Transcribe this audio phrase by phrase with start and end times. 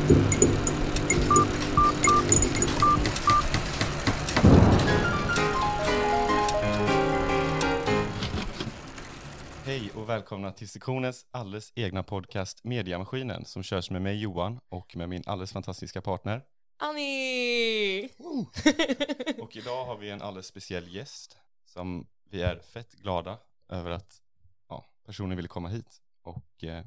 [0.00, 0.08] Hej
[9.94, 15.08] och välkomna till sektionens alldeles egna podcast Mediamaskinen som körs med mig Johan och med
[15.08, 16.42] min alldeles fantastiska partner.
[16.78, 18.08] Annie!
[19.38, 23.38] Och idag har vi en alldeles speciell gäst som vi är fett glada
[23.68, 24.22] över att
[24.68, 26.02] ja, personen ville komma hit.
[26.22, 26.84] Och eh,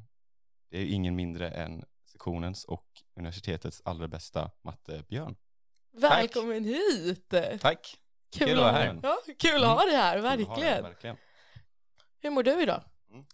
[0.70, 5.36] det är ingen mindre än sektionens och universitetets allra bästa matte Björn.
[5.92, 7.34] Välkommen hit!
[7.62, 8.00] Tack.
[8.34, 9.00] Kul, Kul att vara här.
[9.04, 10.84] Ja, kul att ha dig här, Kul att ha dig, verkligen.
[10.84, 11.18] verkligen.
[12.22, 12.84] Hur mår du idag?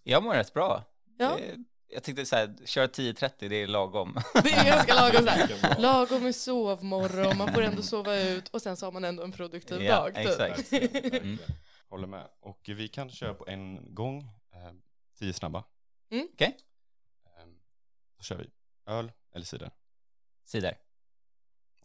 [0.03, 0.83] Jag mår rätt bra.
[1.17, 1.37] Ja.
[1.37, 1.55] Det,
[1.87, 4.13] jag tyckte så här, köra 10.30 det är lagom.
[4.43, 5.79] Det är ganska lagom så här.
[5.79, 9.31] Lagom med sovmorgon, man får ändå sova ut och sen så har man ändå en
[9.31, 10.15] produktiv Ja, dag.
[10.15, 10.27] typ.
[10.27, 10.39] exakt.
[10.73, 11.23] Verkligen, verkligen.
[11.23, 11.37] Mm.
[11.89, 12.27] Håller med.
[12.39, 14.19] Och vi kan köra på en gång,
[14.53, 14.71] eh,
[15.19, 15.63] tio snabba.
[16.11, 16.27] Mm.
[16.33, 16.57] Okej.
[17.25, 17.45] Eh,
[18.17, 18.49] då kör vi.
[18.89, 19.71] Öl eller cider?
[20.45, 20.77] Cider.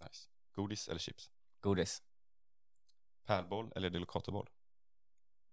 [0.00, 0.28] Nice.
[0.54, 1.30] Godis eller chips?
[1.60, 2.02] Godis.
[3.26, 4.48] Pärlboll eller delicatoboll?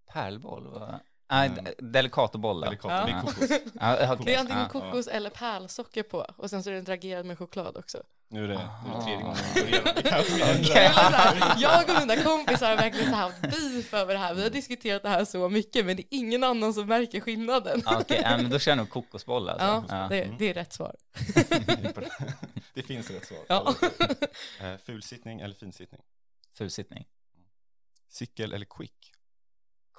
[0.05, 0.67] Pärlboll?
[0.67, 0.99] va?
[1.29, 1.59] Nej, Mm.
[1.59, 1.91] mm.
[1.91, 2.61] delicatoboll.
[2.61, 3.05] Delicato, Ja.
[3.05, 4.25] det är kokos.
[4.25, 4.69] Det är antingen Ja.
[4.69, 8.03] kokos eller pärlsocker på och sen så är den dragerad med choklad också.
[8.33, 8.53] Nu är det,
[8.85, 9.21] nu är det tredje Ah.
[9.21, 9.61] gången vi.
[10.69, 10.87] Okej.
[10.87, 14.33] Var så här, jag och mina kompisar har verkligen så här beef över det här.
[14.33, 17.81] Vi har diskuterat det här så mycket men det är ingen annan som märker skillnaden.
[17.85, 19.65] Ja, Okej, ja, men då kör jag nog kokosboll alltså.
[19.65, 20.07] Ja, Ja.
[20.09, 20.95] det, det är rätt svar.
[22.73, 23.39] Det finns rätt svar.
[23.47, 23.75] Ja.
[24.61, 26.01] Eh, Fulsittning eller finsittning?
[26.53, 27.05] Fulsittning.
[28.09, 29.11] Cykel eller quick?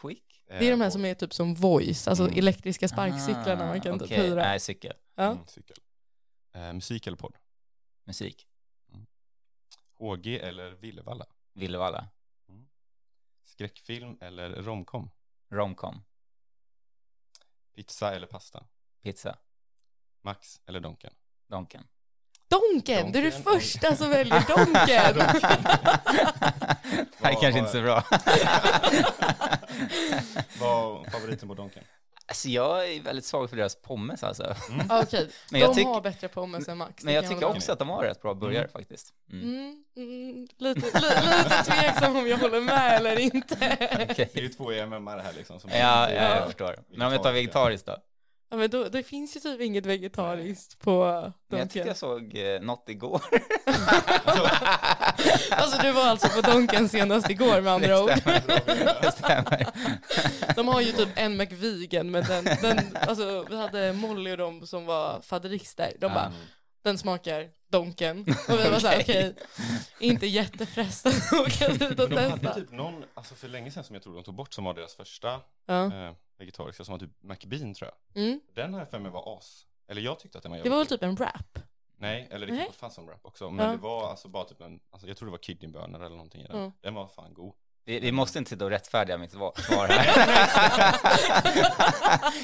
[0.01, 0.45] Quick?
[0.49, 2.39] Det är de här som är typ som voice, alltså Mm.
[2.39, 4.19] elektriska sparkcyklarna Ah, man kan typ okej.
[4.21, 4.35] hyra.
[4.43, 4.93] Nej, cykel.
[5.17, 5.23] Ja.
[5.25, 5.77] Mm, cykel.
[6.55, 7.35] Eh, musik eller podd?
[8.05, 8.49] Musik.
[9.99, 11.27] HG eller Villevalla?
[11.53, 12.09] Villevalla.
[13.45, 15.11] Skräckfilm eller romcom?
[15.49, 16.03] Romcom.
[17.75, 18.65] Pizza eller pasta?
[19.03, 19.39] Pizza.
[20.21, 21.15] Max eller Donken?
[21.47, 21.89] Donken.
[22.49, 23.43] Donken, du är Donken.
[23.43, 25.17] första som väljer Donken!
[27.19, 28.05] Det här är kanske inte så bra.
[30.61, 31.85] Vad favoriten på Donken?
[32.33, 34.55] Alltså jag är väldigt svag för deras pommes alltså.
[34.89, 37.05] Ja, Okej, Men de jag tyck- har bättre pommes än Max.
[37.05, 37.57] Men jag tycker med.
[37.57, 39.13] också att de har rätt bra burgare faktiskt.
[39.33, 39.45] Mm.
[39.45, 41.09] Mm, mm, lite, li,
[41.45, 43.55] lite tveksam om jag håller med eller inte.
[44.11, 44.31] Okej.
[44.33, 45.61] Det är ju två EMM här liksom.
[45.61, 46.77] Som Ja, ja, inte- jag förstår.
[46.91, 47.97] Men om jag tar vegetariskt då?
[48.51, 51.05] Ja, men då, det finns ju typ inget vegetariskt på
[51.49, 53.23] Men jag tyckte jag såg eh, något igår.
[55.51, 58.09] Alltså du var alltså på Donken senast igår med andra ord.
[58.09, 59.03] Det stämmer.
[59.03, 59.67] Det stämmer.
[60.57, 64.67] De har ju typ en McVegan men den, den, alltså vi hade Molly och de
[64.67, 65.93] som var faderister.
[66.01, 66.39] De bara, Mm.
[66.85, 68.21] den smakar Donken.
[68.49, 69.35] Och vi var såhär, okej,
[69.99, 72.55] inte jättefrestade att åka dit och Men de hade testa.
[72.55, 74.95] typ någon, alltså för länge sedan som jag tror de tog bort som var deras
[74.95, 75.85] första Ja.
[75.85, 78.23] eh, vegetariska som var typ McBean tror jag.
[78.25, 78.41] Mm.
[78.55, 79.63] Den jag för mig var as.
[79.89, 81.59] Eller jag tyckte att den var Det var väl typ en wrap?
[82.03, 83.51] Nej, eller det kanske fanns som wrap också.
[83.51, 83.73] Men Ja.
[83.73, 86.47] det var alltså bara typ en, alltså jag tror det var kidneybönor eller någonting i
[86.47, 86.59] den.
[86.63, 86.73] Ja.
[86.81, 87.55] Den var fan god.
[87.85, 89.53] Vi, vi måste inte sitta och rättfärdiga mitt svar
[89.89, 90.07] här.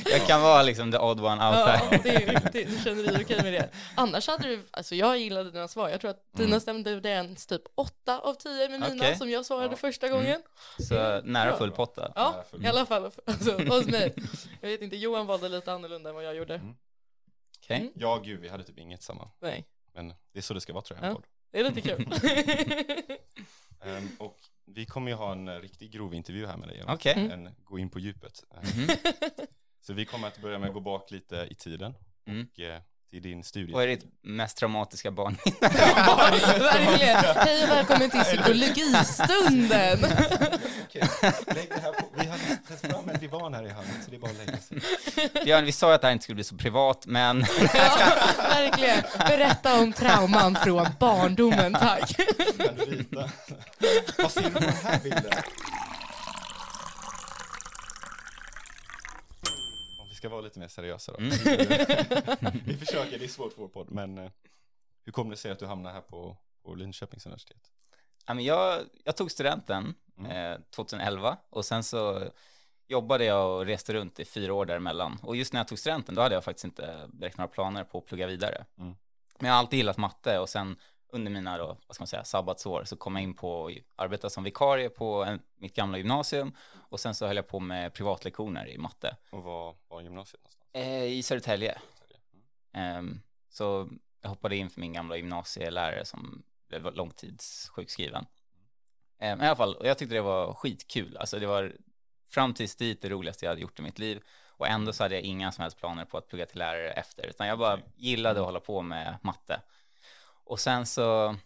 [0.13, 2.01] jag kan vara liksom the odd one out Ja, här.
[2.03, 3.69] det, det, du känner dig okej med det.
[3.95, 5.89] Annars hade du, alltså jag gillade dina svar.
[5.89, 6.61] Jag tror att dina Mm.
[6.61, 9.17] stämde överens typ åtta av tio med mina Okej.
[9.17, 9.77] som jag svarade Ja.
[9.77, 10.43] första gången.
[10.89, 12.13] Så nära full potta.
[12.15, 14.15] Ja, i alla fall alltså, hos mig.
[14.61, 16.55] Jag vet inte, Johan valde lite annorlunda än vad jag gjorde.
[16.55, 16.75] Mm.
[17.69, 17.81] Okej.
[17.81, 17.93] Mm.
[17.97, 19.31] Ja, gud, vi hade typ inget samma.
[19.41, 21.11] Nej, Men det är så det ska vara tror jag.
[21.11, 21.23] en Ja.
[21.51, 22.12] det är lite kul.
[23.81, 26.78] Ehm, och vi kommer ju ha en eh, riktig grov intervju här med dig.
[26.78, 26.95] Eva.
[26.95, 27.15] Okej.
[27.17, 27.31] Mm.
[27.47, 28.45] En gå in på djupet.
[28.51, 28.89] Mhm.
[29.81, 31.95] Så vi kommer att börja med att gå bak lite i tiden.
[32.27, 32.47] Mm.
[32.53, 33.73] Och eh, till din studie.
[33.73, 35.37] Vad är ditt mest traumatiska barn?
[35.61, 37.17] Verkligen.
[37.37, 39.99] Hej och välkommen till psykologistunden.
[40.89, 41.09] Okej,
[41.47, 42.07] lägg det här på.
[42.15, 44.57] Vi hade tagit fram en divan här i handen så det är bara att lägga
[44.59, 44.79] sig.
[45.45, 49.03] Björn, vi sa att det här inte skulle bli så privat, men Ja, verkligen.
[49.19, 52.17] Berätta om trauman från barndomen, tack.
[52.17, 53.31] Kan du rita?
[54.19, 55.33] Vad ser du på den här bilden?
[60.01, 61.19] Om vi ska vara lite mer seriösa då.
[61.19, 61.31] Mm.
[62.67, 64.31] vi försöker, det är svårt för vår podd, men eh,
[65.05, 67.71] hur kommer det sig att du hamnar här på, på Linköpings universitet?
[68.27, 70.53] Ja, men jag, jag tog studenten Mm.
[70.53, 72.31] eh, 2011 och sen så
[72.89, 75.19] jobbade jag och reste runt i fyra år däremellan.
[75.22, 77.98] Och just när jag tog studenten då hade jag faktiskt inte direkt några planer på
[77.98, 78.65] att plugga vidare.
[78.78, 78.95] Mm.
[79.39, 80.77] Men jag har alltid gillat matte och sen
[81.10, 84.31] under mina då, vad ska man säga, sabbatsår så kom jag in på att arbeta
[84.31, 88.69] som vikarie på en, mitt gamla gymnasium och sen så höll jag på med privatlektioner
[88.69, 90.69] i matte Och var var gymnasiet någonstans?
[90.72, 91.78] eh, i Södertälje.
[92.72, 92.97] Mm.
[92.97, 93.21] Ehm,
[93.51, 93.89] så
[94.22, 98.27] jag hoppade in för min gamla gymnasielärare som blev långtidssjukskriven.
[99.19, 101.16] Ehm, I alla fall, och jag tyckte det var skitkul.
[101.16, 101.72] Alltså det var
[102.31, 104.22] fram tills dit det roligaste jag hade gjort i mitt liv.
[104.49, 107.27] Och ändå så hade jag inga som helst planer på att plugga till lärare efter,
[107.27, 109.61] utan jag bara gillade att hålla på med matte.
[110.48, 111.36] Och sen så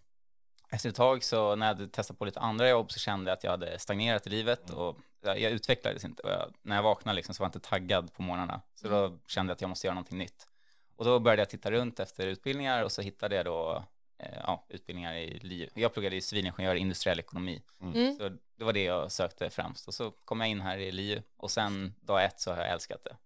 [0.71, 3.37] efter ett tag så när jag hade testat på lite andra jobb så kände jag
[3.37, 6.23] att jag hade stagnerat i livet och jag, jag utvecklades inte.
[6.23, 8.61] Och jag, när jag vaknade liksom så var jag inte taggad på morgnarna.
[8.75, 10.49] Så då kände jag att jag måste göra någonting nytt.
[10.97, 13.85] Och då började jag titta runt efter utbildningar och så hittade jag då
[14.19, 15.69] eh, ja, utbildningar i LiU.
[15.75, 17.63] Jag pluggade i civilingenjör i industriell ekonomi.
[17.81, 18.17] Mm.
[18.17, 19.89] Så det var det jag sökte främst.
[19.89, 22.71] Och så kom jag in här i LiU och sen dag ett så har jag
[22.71, 23.17] älskat det.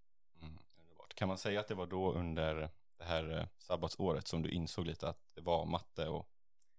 [0.43, 0.59] Mm.
[1.15, 4.87] Kan man säga att det var då under det här eh, sabbatsåret som du insåg
[4.87, 6.29] lite att det var matte och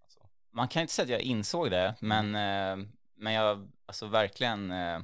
[0.03, 0.19] alltså,
[0.51, 4.99] Man kan inte säga att jag insåg det, men, eh, men jag, alltså verkligen, eh,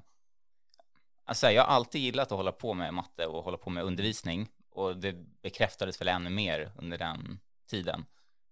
[1.26, 4.50] alltså jag har alltid gillat att hålla på med matte och hålla på med undervisning
[4.70, 7.40] och det bekräftades väl ännu mer under den
[7.70, 8.06] tiden.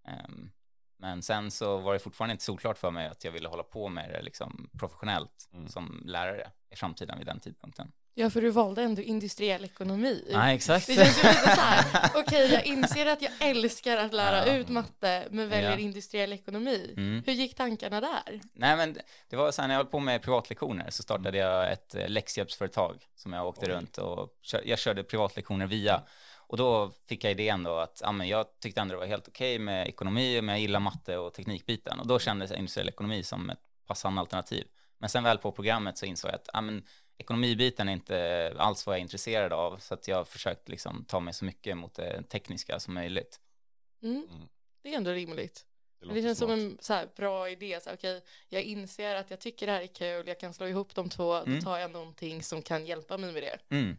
[0.08, 0.52] Ehm,
[0.98, 3.90] Men sen så var det fortfarande inte solklart för mig att jag ville hålla på
[3.90, 5.68] med det liksom professionellt Mm.
[5.68, 7.92] som lärare i framtiden vid den tidpunkten.
[8.14, 10.26] Ja, för du valde ändå industriell ekonomi.
[10.34, 10.88] Nej, exakt.
[10.88, 14.54] Det känns ju lite så här, okej jag inser att jag älskar att lära Ja.
[14.56, 15.78] ut matte men väljer Ja.
[15.78, 16.94] industriell ekonomi.
[16.98, 17.24] Mm.
[17.26, 18.42] Hur gick tankarna där?
[18.54, 18.98] Nej, men
[19.30, 22.08] det var så här när jag höll på med privatlektioner så startade jag ett eh,
[22.10, 23.72] läxhjälpsföretag som jag åkte Oj.
[23.72, 24.30] runt och
[24.64, 26.02] jag körde privatlektioner via.
[26.48, 29.28] Och då fick jag idén då att ja, men jag tyckte ändå det var helt
[29.28, 32.00] okej med ekonomi, men jag gillar matte och teknikbiten.
[32.00, 34.68] Och då kändes industriell ekonomi som ett passande alternativ.
[34.98, 36.84] Men sen väl på programmet så insåg jag att ja, men
[37.22, 39.78] ekonomibiten är inte alls vad jag är intresserad av.
[39.78, 43.40] Så att jag har försökt liksom ta mig så mycket mot det tekniska som möjligt.
[44.04, 44.28] Mm.
[44.30, 44.48] Mm.
[44.84, 45.66] Det är ändå rimligt.
[46.00, 46.50] det det känns smart.
[46.50, 47.80] som en så här, bra idé.
[47.82, 50.68] Så här, okej, jag inser att jag tycker det här är kul, jag kan slå
[50.68, 51.56] ihop de två, Mm.
[51.60, 53.76] då tar jag någonting som kan hjälpa mig med det.
[53.76, 53.98] Mm.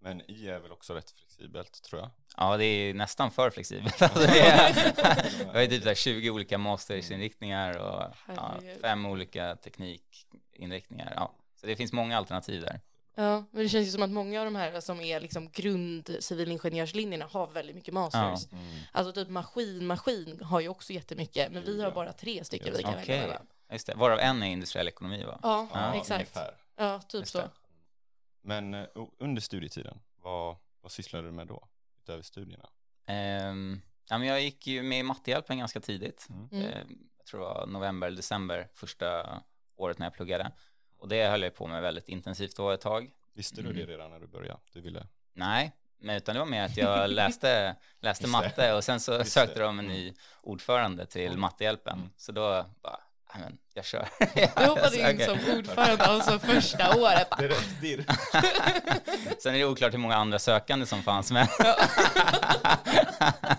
[0.00, 2.10] Men I är väl också rätt flexibelt tror jag.
[2.36, 4.02] Ja, det är nästan för flexibelt.
[4.02, 4.92] Alltså, det är,
[5.52, 11.12] jag har typ så här 20 olika mastersinriktningar och ja, fem olika teknikinriktningar.
[11.16, 11.32] Ja.
[11.62, 12.80] Så det finns många alternativ där.
[13.14, 16.16] Ja, men det känns ju som att många av de här som är liksom grund
[16.20, 18.46] civilingenjörslinjerna har väldigt mycket masters.
[18.50, 18.56] Ja.
[18.58, 18.76] Mm.
[18.92, 22.74] Alltså typ maskin, maskin har ju också jättemycket, men vi har bara tre stycken Ja.
[22.76, 23.06] vi kan Okej.
[23.06, 23.46] välja mellan.
[23.72, 25.38] Just det, varav en är industriell ekonomi va?
[25.42, 26.36] Ja, Ja, exakt.
[26.36, 26.56] Ungefär.
[26.76, 27.38] Ja, typ Just så.
[27.38, 27.50] det.
[28.42, 28.86] Men eh,
[29.18, 31.68] under studietiden, vad, vad sysslade du med då?
[32.02, 32.68] Utöver studierna?
[33.06, 36.26] Ehm, ja, men jag gick ju med i mattehjälpen ganska tidigt.
[36.30, 36.48] Mm.
[36.64, 39.26] Ehm, jag tror det var november, december första
[39.76, 40.52] året när jag pluggade.
[41.02, 43.10] Och det höll jag på med väldigt intensivt då ett tag.
[43.34, 43.72] Visste Mm.
[43.76, 44.58] du det redan när du började?
[44.72, 45.06] Du ville?
[45.34, 49.32] Nej, men utan det var mer att jag läste, läste matte och sen så Just
[49.32, 49.64] sökte det.
[49.64, 51.40] de en ny ordförande till Mm.
[51.40, 51.96] mattehjälpen.
[51.98, 52.10] Mm.
[52.16, 53.00] Så då bara,
[53.32, 54.08] "Ja, men jag kör.
[54.56, 57.30] Du hoppade in som ordförande alltså första året.
[57.30, 58.04] Bara, Det är rätt dirr.
[59.42, 61.48] Sen är det oklart hur många andra sökande som fanns med.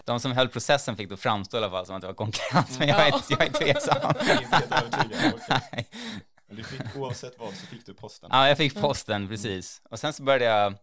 [0.06, 2.80] De som höll processen fick då framstå i alla fall som att det var konkurrens,
[2.80, 3.98] men jag är jag är tveksam.
[4.20, 4.26] Inte
[4.56, 5.34] helt övertygad,
[5.72, 5.88] okej.
[6.54, 8.30] Men du fick, oavsett vad så fick du posten?
[8.34, 9.82] Ja, jag fick posten, precis.
[9.90, 10.76] Och sen så började jag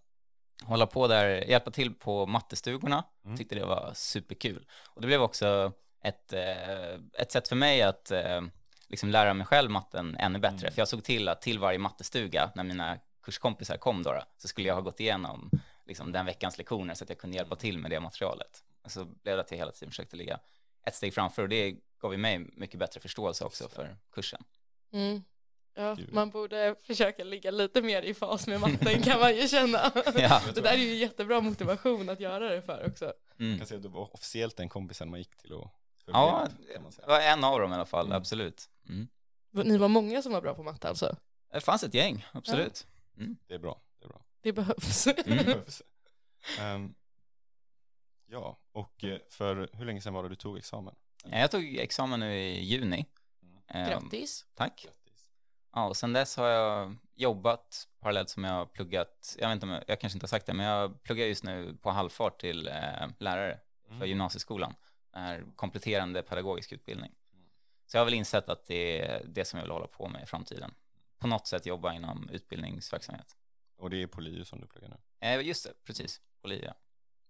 [0.65, 3.05] hålla på där, hjälpa till på mattestugorna.
[3.25, 3.37] Mm.
[3.37, 4.67] Tyckte det var superkul.
[4.87, 5.73] Och det blev också
[6.03, 8.41] ett, eh, ett sätt för mig att eh,
[8.89, 10.59] liksom lära mig själv matten ännu bättre.
[10.59, 10.73] Mm.
[10.73, 14.49] För jag såg till att till varje mattestuga, när mina kurskompisar kom då, då så
[14.49, 15.51] skulle jag ha gått igenom
[15.87, 18.65] liksom, den veckans lektioner så att jag kunde hjälpa till med det materialet.
[18.83, 20.41] Och så blev det att jag hela tiden försökte ligga
[20.87, 24.45] ett steg framför och det gav ju mig mycket bättre förståelse också för kursen.
[24.93, 25.23] Mm.
[25.81, 29.79] Ja, man borde försöka ligga lite mer i fas med matten kan man ju känna.
[30.17, 30.43] Ja.
[30.55, 33.13] Det där är ju jättebra motivation att göra det för också.
[33.39, 33.51] Mm.
[33.51, 35.71] Jag kan säga att du var officiellt den kompisen man gick till och
[36.07, 37.07] Ja, med, kan man det säga.
[37.09, 38.17] var en av dem i alla fall, Mm.
[38.17, 38.69] absolut.
[38.89, 39.09] Mm.
[39.51, 41.17] Ni var många som var bra på matte alltså?
[41.53, 42.87] Det fanns ett gäng, absolut.
[43.49, 43.81] Det är bra.
[43.99, 44.25] Det är bra.
[44.41, 45.07] Det behövs.
[45.27, 45.45] Mm.
[45.45, 45.83] Behövs.
[46.61, 46.95] Ehm,
[48.27, 50.95] ja, och eh, för hur länge sedan var det du tog examen?
[51.25, 53.07] Ja, Jag tog examen nu i juni.
[53.69, 54.47] Ehm, Grattis.
[54.55, 54.87] Tack.
[55.73, 59.67] Ja, och sen dess har jag jobbat parallellt som jag har pluggat, jag vet inte
[59.67, 62.41] om jag, jag kanske inte har sagt det, men jag pluggar just nu på halvfart
[62.41, 62.75] till eh,
[63.19, 63.59] lärare
[63.89, 64.09] för Mm.
[64.09, 64.75] gymnasieskolan.
[65.13, 67.13] Här kompletterande pedagogisk utbildning.
[67.87, 70.23] Så jag har väl insett att det är det som jag vill hålla på med
[70.23, 70.75] i framtiden.
[71.19, 73.37] På något sätt jobba inom utbildningsverksamhet.
[73.77, 74.97] Och det är på LiU som du pluggar nu?
[75.29, 76.21] Eh, just det, precis.
[76.43, 76.75] På LIA.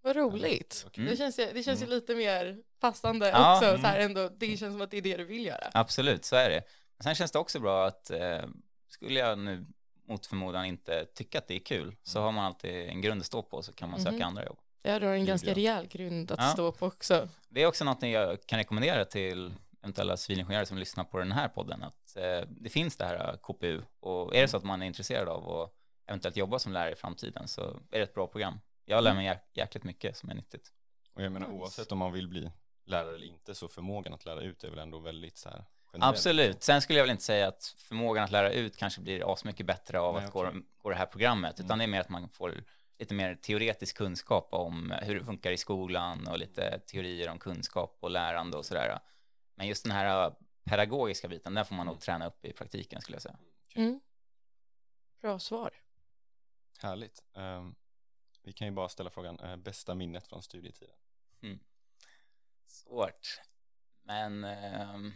[0.02, 0.84] Vad roligt.
[0.86, 1.04] Okej.
[1.04, 1.94] Det känns, ju- det känns ju Mm.
[1.94, 3.68] lite mer passande Ja, också.
[3.68, 3.80] mm.
[3.80, 5.70] Så här ändå, det känns som att det är det du vill göra.
[5.74, 6.62] Absolut, så är det.
[7.02, 8.42] Sen känns det också bra att eh,
[8.88, 9.66] skulle jag nu
[10.08, 13.26] mot förmodan inte tycka att det är kul så har man alltid en grund att
[13.26, 14.22] stå på så kan man söka Mhm.
[14.22, 14.58] andra jobb.
[14.82, 16.48] Ja, du har en ganska rejäl grund att Ja.
[16.48, 17.28] stå på också.
[17.48, 21.48] Det är också något jag kan rekommendera till eventuella civilingenjörer som lyssnar på den här
[21.48, 24.86] podden att eh, det finns det här KPU och är det så att man är
[24.86, 25.74] intresserad av att
[26.06, 28.60] eventuellt jobba som lärare i framtiden så är det ett bra program.
[28.84, 30.72] Jag lär mig jäk- jäkligt mycket som är nyttigt.
[31.14, 31.60] Och jag menar Nice.
[31.60, 32.50] oavsett om man vill bli
[32.84, 36.10] lärare eller inte så förmågan att lära ut är väl ändå väldigt så här generell.
[36.10, 36.62] Absolut.
[36.62, 40.00] Sen skulle jag väl inte säga att förmågan att lära ut kanske blir asmycket bättre
[40.00, 41.66] av Nej, att gå, gå det här programmet, Mm.
[41.66, 42.64] utan det är mer att man får
[42.98, 47.96] lite mer teoretisk kunskap om hur det funkar i skolan och lite teorier om kunskap
[48.00, 48.98] och lärande och sådär.
[49.54, 53.14] Men just den här pedagogiska biten, den får man nog träna upp i praktiken skulle
[53.14, 53.36] jag säga.
[53.74, 54.00] Mm.
[55.20, 55.72] Bra svar.
[56.78, 57.22] Härligt.
[57.34, 57.74] Um,
[58.42, 60.96] vi kan ju bara ställa frågan, uh, bästa minnet från studietiden?
[61.42, 61.58] Mm.
[62.66, 63.40] Svårt.
[64.02, 65.12] Men um,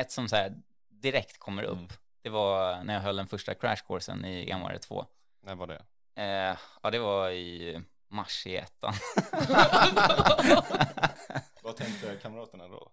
[0.00, 0.54] ett som så här
[0.88, 1.90] direkt kommer upp, mm.
[2.22, 5.06] det var när jag höll den första crashkursen i EMR 2.
[5.42, 5.84] När var det?
[6.18, 8.94] Uh, ja, det var i mars i ettan.
[11.62, 12.90] Vad tänkte kamraterna då?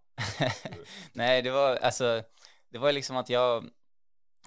[1.14, 2.24] Nej, det var alltså,
[2.70, 3.70] det var liksom att jag,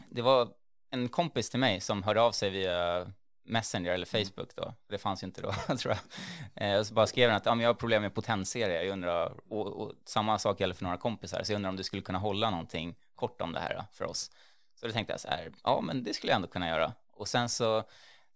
[0.09, 0.49] det var
[0.91, 3.13] en kompis till mig som hörde av sig via
[3.49, 4.27] Messenger eller mm.
[4.27, 6.73] Facebook då, det fanns ju inte då tror jag.
[6.73, 8.93] Eh, och så bara skrev han att ja, men jag har problem med potensserie, jag
[8.93, 12.03] undrar, och, och, samma sak gäller för några kompisar, så jag undrar om du skulle
[12.03, 14.31] kunna hålla någonting kort om det här för oss.
[14.75, 16.93] Så då tänkte jag så här, ja men det skulle jag ändå kunna göra.
[17.13, 17.85] Och sen så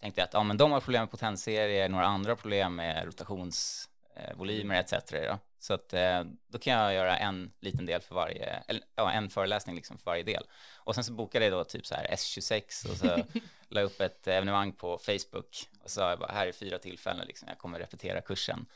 [0.00, 4.80] tänkte jag att ja men de har problem med potensserie, några andra problem med rotationsvolymer
[4.80, 4.92] etc.
[5.10, 5.38] Då.
[5.62, 9.30] Så att eh, då kan jag göra en liten del för varje, eller ja, en
[9.30, 10.44] föreläsning liksom för varje del.
[10.76, 13.24] Och sen så bokade jag då typ så här S26 och så
[13.68, 17.48] la upp ett evenemang på Facebook och sa jag bara här är fyra tillfällen liksom,
[17.48, 18.66] jag kommer repetera kursen.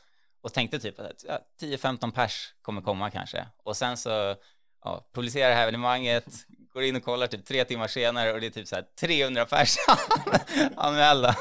[0.41, 3.47] Och tänkte typ att ja, 10-15 pers kommer komma kanske.
[3.63, 4.35] Och sen så
[4.83, 6.25] ja, publicerar det här evenemanget,
[6.73, 9.45] går in och kollar typ tre timmar senare och det är typ så här 300
[9.45, 9.75] pers
[10.75, 11.35] anmälda.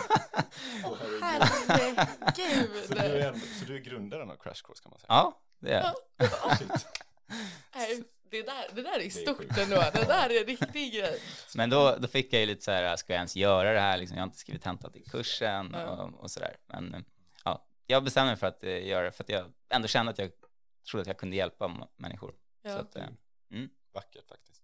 [1.26, 2.84] Herregud.
[2.86, 5.06] Så du är, så du är grundaren av Crash Course kan man säga?
[5.08, 5.92] Ja, det är
[7.74, 9.76] Nej, det där, det där är stort ändå.
[9.76, 11.20] Det där är en riktig grej.
[11.54, 13.98] Men då, då fick jag ju lite så här, ska jag ens göra det här?
[13.98, 16.56] Liksom, jag har inte skrivit tenta till kursen och, och så där.
[16.66, 17.04] Men
[17.44, 20.18] ja, jag bestämde mig för att uh, göra det för att jag ändå kände att
[20.18, 20.30] jag
[20.90, 22.34] trodde att jag kunde hjälpa människor.
[22.62, 22.70] Ja.
[22.70, 23.02] Så att, uh,
[23.50, 23.68] mm.
[23.92, 24.62] Vackert faktiskt.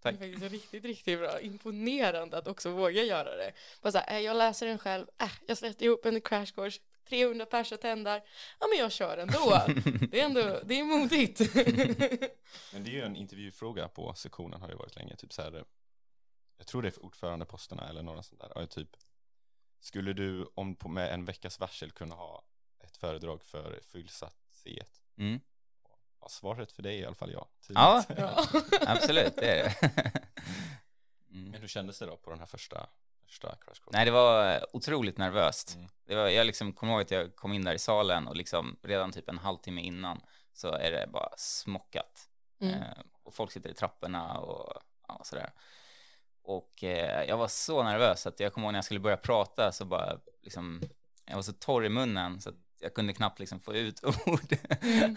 [0.00, 0.18] Tack.
[0.18, 1.40] Det är faktiskt riktigt, riktigt bra.
[1.40, 3.52] Imponerande att också våga göra det.
[3.82, 6.80] Bara så här, äh, jag läser den själv, äh, jag sätter ihop en crash course,
[7.08, 8.22] 300 pers tändar,
[8.60, 9.62] ja men jag kör ändå.
[10.10, 11.38] Det är ändå, det är modigt.
[12.72, 15.64] men det är ju en intervjufråga på sektionen har det varit länge, typ så här,
[16.58, 18.96] jag tror det är för ordförandeposterna eller några sånt där, typ,
[19.80, 22.44] skulle du om på, med en veckas varsel kunna ha
[22.80, 24.86] ett föredrag för fullsatt C1?
[25.16, 25.40] Mm.
[26.26, 27.48] Ja, svaret för dig är i alla fall ja.
[27.68, 28.46] Ja, ja.
[28.86, 29.90] absolut, det är det.
[31.30, 31.50] Mm.
[31.50, 32.86] Men hur kändes det då på den här första,
[33.26, 33.90] första crash course?
[33.92, 35.74] Nej, det var otroligt nervöst.
[35.74, 35.88] Mm.
[36.06, 38.76] Det var, jag liksom kommer ihåg att jag kom in där i salen och liksom
[38.82, 40.20] redan typ en halvtimme innan
[40.52, 42.28] så är det bara smockat.
[42.60, 42.74] Mm.
[42.74, 45.50] Eh, och folk sitter i trapporna och ja, sådär.
[46.42, 49.72] Och eh, jag var så nervös att jag kommer ihåg när jag skulle börja prata
[49.72, 50.82] så bara liksom,
[51.26, 54.58] jag var så torr i munnen så att jag kunde knappt liksom få ut ord.
[54.80, 55.16] Mm.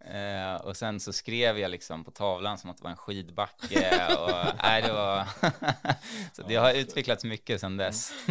[0.00, 4.06] Eh, och sen så skrev jag liksom på tavlan som att det var en skidbacke.
[4.18, 5.28] och, nej, det var
[6.32, 8.12] så det har utvecklats mycket sedan dess.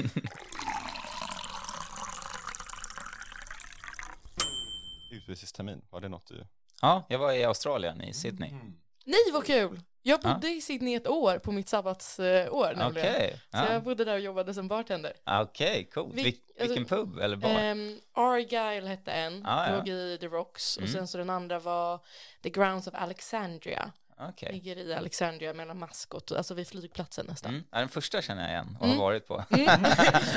[5.12, 6.45] Utbytestermin, var det något du?
[6.81, 8.50] Ja, jag var i Australien, i Sydney.
[8.50, 8.74] Mm.
[9.05, 9.79] Nej, vad kul!
[10.07, 10.53] Jag bodde ja.
[10.53, 13.15] i Sydney ett år på mitt sabbatsår nämligen.
[13.15, 13.31] Okay.
[13.51, 13.65] Ja.
[13.65, 15.13] Så jag bodde där och jobbade som bartender.
[15.25, 16.13] Okej, okay, coolt.
[16.13, 16.24] Vil
[16.59, 17.71] vilken alltså, pub eller bar?
[17.71, 19.77] Um, Argyle hette en, ah, ja.
[19.77, 20.77] låg i The Rocks.
[20.77, 20.85] Mm.
[20.85, 22.00] Och sen så den andra var
[22.43, 23.91] The Grounds of Alexandria.
[24.17, 24.51] Okay.
[24.51, 27.51] Ligger i Alexandria mellan Mascot, alltså vid flygplatsen nästan.
[27.51, 27.63] Mm.
[27.72, 28.98] Ja, den första känner jag igen och mm.
[28.98, 29.43] har varit på.
[29.50, 29.65] Mm.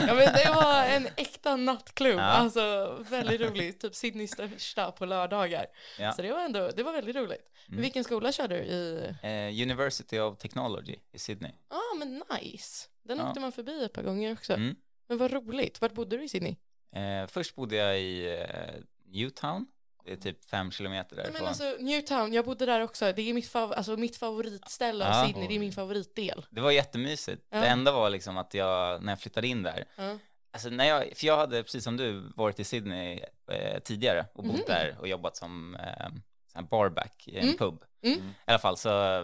[0.06, 2.23] ja men det var en äkta nattklubb, ja.
[2.23, 5.66] alltså väldigt roligt, typ Sydneys största på lördagar.
[5.99, 6.12] Ja.
[6.12, 7.50] Så det var ändå, det var väldigt roligt.
[7.68, 7.80] Mm.
[7.80, 9.14] Vilken skola körde du i?
[9.25, 11.52] Uh, University of Technology i Sydney.
[11.70, 13.28] Ja ah, men nice, den ja.
[13.28, 14.52] åkte man förbi ett par gånger också.
[14.52, 14.76] Mm.
[15.08, 16.56] Men vad roligt, vart bodde du i Sydney?
[16.97, 19.66] Uh, först bodde jag i uh, Newtown
[20.08, 21.34] det är typ fem kilometer därifrån.
[21.38, 23.12] Men alltså Newtown, jag bodde där också.
[23.12, 25.26] Det är mitt, fav alltså, mitt favoritställe av ja.
[25.26, 26.46] Sydney, det är min favoritdel.
[26.50, 27.46] Det var jättemysigt.
[27.50, 27.60] Ja.
[27.60, 30.18] Det enda var liksom att jag, när jag flyttade in där, ja.
[30.50, 34.44] alltså när jag, för jag hade precis som du varit i Sydney eh, tidigare och
[34.44, 34.66] bott mm.
[34.66, 37.56] där och jobbat som eh, barback i en mm.
[37.56, 37.84] pub.
[38.02, 38.18] Mm.
[38.18, 39.18] I alla fall så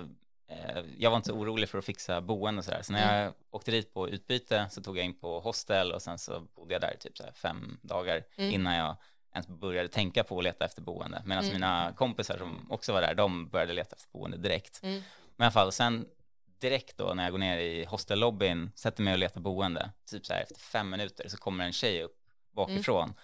[0.49, 2.83] eh, jag var inte så orolig för att fixa boende och sådär.
[2.83, 3.25] Så när mm.
[3.25, 6.75] jag åkte dit på utbyte så tog jag in på hostel och sen så bodde
[6.75, 8.55] jag där typ så fem dagar mm.
[8.55, 8.97] innan jag
[9.35, 11.23] ens började tänka på att leta efter boende.
[11.25, 11.55] Medan mm.
[11.55, 14.81] mina kompisar som också var där, de började leta efter boende direkt.
[14.83, 15.03] Mm.
[15.37, 16.07] Men i alla fall, sen
[16.59, 20.35] direkt då när jag går ner i hostellobbyn, sätter mig och letar boende, typ så
[20.35, 22.21] här efter fem minuter så kommer en tjej upp
[22.53, 23.17] bakifrån mm.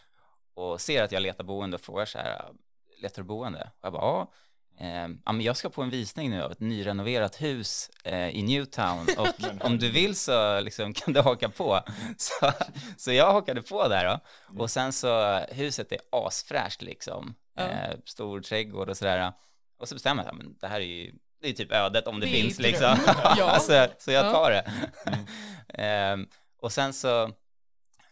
[0.55, 2.53] och ser att jag letar boende och frågar så här,
[2.99, 3.71] letar du boende?
[3.79, 4.33] Och jag bara, ja.
[4.81, 8.43] Eh, ja, men jag ska på en visning nu av ett nyrenoverat hus eh, i
[8.43, 11.81] Newtown och om du vill så liksom, kan du haka på.
[12.17, 12.53] Så,
[12.97, 14.21] så jag hakade på där då.
[14.51, 14.61] Mm.
[14.61, 17.35] Och sen så, huset är asfräscht liksom.
[17.59, 19.33] Eh, stor trädgård och sådär.
[19.79, 22.27] Och så bestämmer jag, men det här är ju det är typ ödet om det,
[22.27, 22.97] det finns liksom.
[23.37, 23.59] ja.
[23.59, 24.73] så, så jag tar det.
[25.07, 26.21] Mm.
[26.21, 26.27] eh,
[26.61, 27.33] och sen så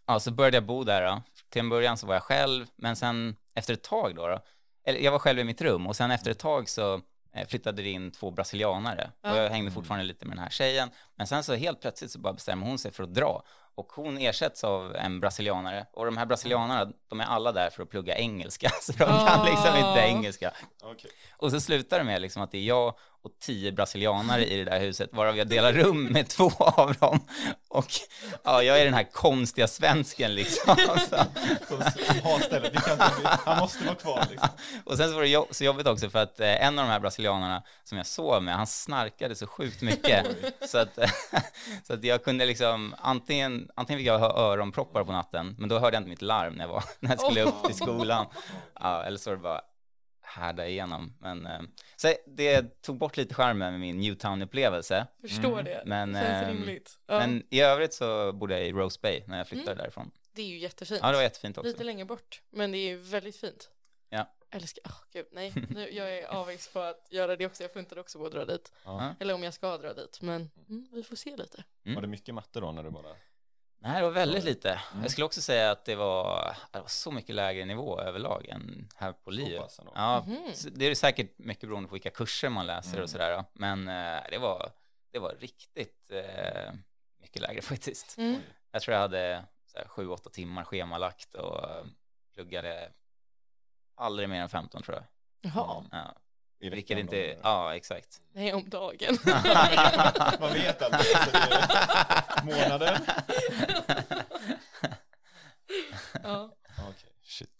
[0.06, 1.22] ja, så började jag bo där då.
[1.48, 4.40] Till en början så var jag själv, men sen efter ett tag då, då
[4.88, 7.00] eller jag var själv i mitt rum och sen efter ett tag så
[7.34, 9.10] eh, flyttade det in två brasilianare.
[9.22, 10.90] Och jag hängde fortfarande lite med den här tjejen.
[11.16, 13.42] Men sen så helt plötsligt så bara bestämmer hon sig för att dra.
[13.74, 15.86] Och hon ersätts av en brasilianare.
[15.92, 18.70] Och de här brasilianarna, de är alla där för att plugga engelska.
[18.80, 20.52] Så de kan liksom inte engelska.
[20.82, 21.10] Okej.
[21.36, 24.64] Och så slutar det med liksom att det är jag och tio brasilianare i det
[24.64, 27.20] där huset, varav jag delar rum med två av dem.
[27.68, 27.92] Och
[28.44, 30.76] ja, jag är den här konstiga svensken liksom.
[31.68, 32.72] Så, stället,
[33.44, 34.48] han måste vara kvar liksom.
[34.84, 36.90] och sen så var det jo- så jobbigt också för att eh, en av de
[36.90, 40.26] här brasilianarna som jag sov med, han snarkade så sjukt mycket.
[40.66, 40.98] så, att,
[41.86, 45.78] så att jag kunde liksom, antingen, antingen fick jag ha öronproppar på natten, men då
[45.78, 48.26] hörde jag inte mitt larm när jag, var, när jag skulle upp till skolan.
[48.80, 49.60] Ja, eller så var det bara
[50.28, 51.14] härda igenom.
[51.20, 51.60] Men, eh,
[51.96, 55.06] så det tog bort lite charmen med min Newtown-upplevelse.
[55.20, 55.82] Förstår det.
[55.86, 56.98] Men, Känns ehm, rimligt.
[57.06, 57.18] Ja.
[57.18, 60.10] Men i övrigt så bodde jag i Rose Bay när jag flyttade därifrån.
[60.32, 61.00] Det är ju jättefint.
[61.02, 61.68] Ja, det var jättefint också.
[61.68, 63.70] Lite längre bort, men det är ju väldigt fint.
[64.08, 64.34] Ja.
[64.50, 67.98] Älskar, åh gud, nej, nu, jag är avväxt på att göra det också, jag funtar
[67.98, 68.72] också på att dra dit.
[68.84, 69.14] Ja.
[69.20, 71.64] Eller om jag ska dra dit, men mm, vi får se lite.
[71.84, 71.94] Mm.
[71.94, 73.16] Var det mycket matte då när du bara...
[73.80, 74.68] Nej, det var väldigt lite.
[74.70, 75.02] Mm.
[75.02, 78.88] Jag skulle också säga att det var, det var så mycket lägre nivå överlag än
[78.96, 79.60] här på LiU.
[79.94, 83.02] Ja, så det är säkert mycket beroende på vilka kurser man läser Mm.
[83.02, 83.44] och sådär.
[83.52, 84.70] Men eh, det, var,
[85.12, 86.72] det var riktigt eh,
[87.20, 88.18] mycket lägre faktiskt.
[88.18, 88.40] Mm.
[88.70, 89.44] Jag tror jag hade
[89.86, 91.60] sju, åtta timmar schemalagt och
[92.34, 92.92] pluggade
[93.94, 95.04] aldrig mer än 15 tror jag.
[95.52, 96.14] Jaha, Ja,
[96.60, 97.40] I vilket inte, då?
[97.42, 98.20] ja exakt.
[98.32, 99.18] nej om dagen.
[100.40, 101.06] Man vet aldrig.
[101.14, 103.00] är Månaden?
[106.22, 106.52] ja.
[106.78, 107.50] Okej, shit.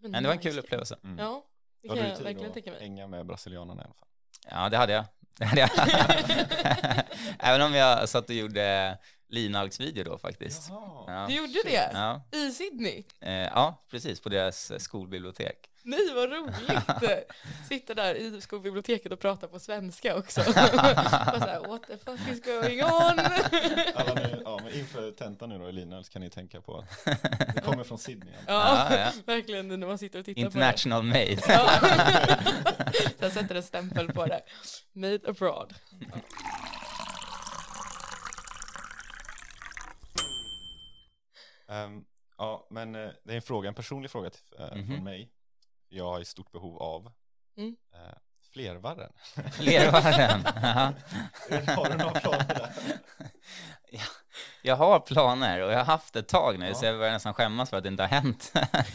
[0.00, 0.98] Men det var en kul upplevelse.
[1.04, 1.18] Mm.
[1.18, 1.44] Ja,
[1.82, 2.80] det kan jag verkligen tänka mig.
[2.80, 4.08] hänga med brasilianarna i alla fall.
[4.50, 5.04] Ja, det hade jag.
[5.38, 5.70] Det hade jag.
[7.38, 10.68] Även om jag satt och gjorde linalgsvideo då faktiskt.
[10.68, 11.04] Jaha.
[11.06, 11.26] Ja.
[11.28, 11.90] Du gjorde det?
[11.92, 13.04] Ja, I Sydney?
[13.20, 15.70] eh, ja, precis, på deras skolbibliotek.
[15.88, 17.24] Nej, vad roligt!
[17.68, 20.40] Sitta där i skolbiblioteket och prata på svenska också.
[20.54, 23.18] Bara så här, what the fuck is going on?
[23.94, 26.78] Alla nu, ja, men inför tentan nu då i Lina så kan ni tänka på
[26.78, 27.04] att
[27.54, 28.34] det kommer från Sydney.
[28.46, 29.12] Ja, Ja, ja.
[29.26, 31.36] verkligen när man sitter och tittar International made.
[31.36, 31.52] på det.
[32.98, 33.00] Ja.
[33.18, 34.40] Sen sätter en stämpel på det.
[34.92, 35.74] Made abroad.
[41.68, 42.04] Ehm,
[42.38, 44.86] ja, men eh, det är en fråga, en personlig fråga till, eh, Mhm.
[44.86, 45.30] från mig.
[45.88, 47.12] Jag har ett stort behov av
[47.56, 47.76] Mm.
[47.94, 48.00] eh,
[48.52, 49.12] flervarren.
[49.60, 50.42] Lervarren.
[50.62, 50.92] Ja.
[51.76, 52.72] har du några planer där?
[53.90, 54.02] Ja,
[54.62, 56.74] jag har planer och jag har haft det ett tag nu Ja.
[56.74, 58.52] så jag börjar nästan skämmas för att det inte har hänt.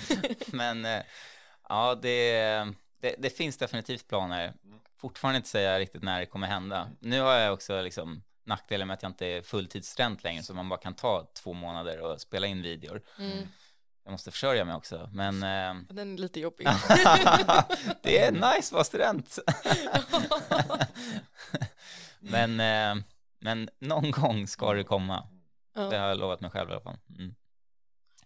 [0.47, 1.01] Men eh,
[1.69, 2.41] ja, det,
[2.99, 4.53] det, det finns definitivt planer.
[4.97, 6.89] Fortfarande inte säga riktigt när det kommer hända.
[6.99, 10.69] Nu har jag också liksom nackdelen med att jag inte är fulltidsstudent längre så man
[10.69, 13.01] bara kan ta två månader och spela in videor.
[13.19, 13.47] Mm.
[14.03, 16.67] Jag måste försörja mig också, men eh, Den är lite jobbig.
[18.01, 19.39] det är nice att vara student.
[22.19, 23.03] men, eh,
[23.39, 25.27] men någon gång ska det komma.
[25.73, 26.97] Det Ja, har jag lovat mig själv i alla fall.
[27.09, 27.35] Mm.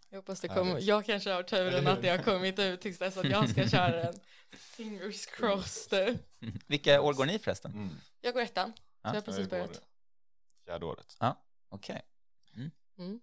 [0.09, 0.79] jag hoppas det kommer.
[0.81, 4.03] Jag kanske har turen att det har kommit ut tills dess att jag ska köra
[4.03, 4.19] den.
[4.51, 6.19] Fingers crossed.
[6.67, 7.71] Vilka år går ni förresten?
[7.71, 7.89] Mm.
[8.21, 9.81] Jag går ettan, så Ja, jag har precis börjat.
[10.65, 11.17] Fjärde året.
[11.69, 12.01] Okej.
[12.97, 13.19] Mm.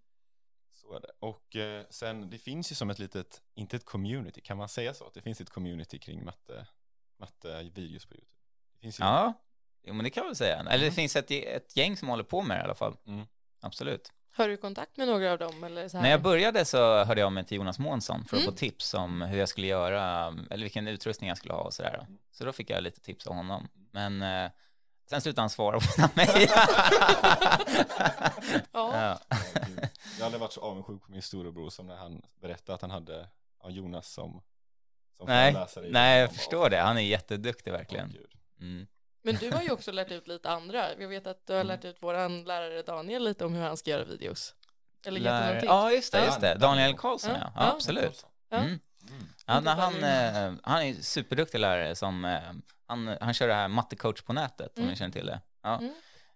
[1.01, 1.11] Det.
[1.19, 4.95] Och eh, sen, det finns ju som ett litet, inte ett community, kan man säga
[4.95, 5.07] så?
[5.07, 6.67] Att det finns ett community kring matte,
[7.17, 8.27] matte-videos på YouTube.
[8.75, 9.33] Det finns ju Ja,
[9.83, 10.57] jo, men det kan väl säga.
[10.71, 12.97] Eller det finns ett, ett gäng som håller på med det i alla fall.
[13.07, 13.27] Mm.
[13.61, 14.13] Absolut.
[14.35, 15.65] Har du kontakt med några av dem?
[15.65, 16.03] Eller så här?
[16.05, 18.53] När jag började så hörde jag mig till Jonas Månsson för att Mm.
[18.55, 22.07] få tips om hur jag skulle göra, eller vilken utrustning jag skulle ha och sådär.
[22.31, 23.69] Så då fick jag lite tips av honom.
[23.91, 24.51] Men eh,
[25.07, 26.49] sen slutade han svara på mina mejl.
[28.73, 29.19] Ja.
[30.19, 32.91] Jag har aldrig varit så avundsjuk på min storebror som när han berättade att han
[32.91, 33.29] hade
[33.69, 34.43] Jonas som,
[35.17, 35.87] som Nej, föreläsare.
[35.87, 36.77] i- nej, jag förstår det.
[36.81, 38.17] Han är jätteduktig verkligen.
[38.61, 38.87] Mm.
[39.23, 40.85] Men du har ju också lärt ut lite andra.
[40.99, 41.69] Jag vet att du har Mm.
[41.69, 44.55] lärt ut våran lärare Daniel lite om hur han ska göra videos.
[45.07, 45.65] Eller Lär...
[45.65, 46.55] Ja, just det, just det.
[46.55, 47.39] Daniel Karlsson, ja.
[47.55, 48.27] Ja, ja absolut.
[48.49, 48.57] Ja.
[48.57, 48.79] Mm.
[49.47, 50.07] Ja, han, nu.
[50.07, 52.41] eh, han är superduktig lärare som, eh,
[52.93, 54.91] han, han kör det här mattecoach på nätet, om Mm.
[54.91, 55.41] ni känner till det.
[55.63, 55.79] Ja.
[55.79, 55.93] Mm.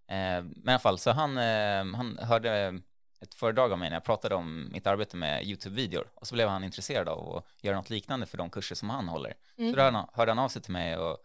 [0.09, 2.81] Eh, men i alla fall, så han, eh, han hörde
[3.21, 6.49] ett föredrag av mig när jag pratade om mitt arbete med YouTube-videor och så blev
[6.49, 9.35] han intresserad av att göra något liknande för de kurser som han håller.
[9.59, 9.71] Mm.
[9.71, 11.19] Så då hörde han, hörde han av sig till mig och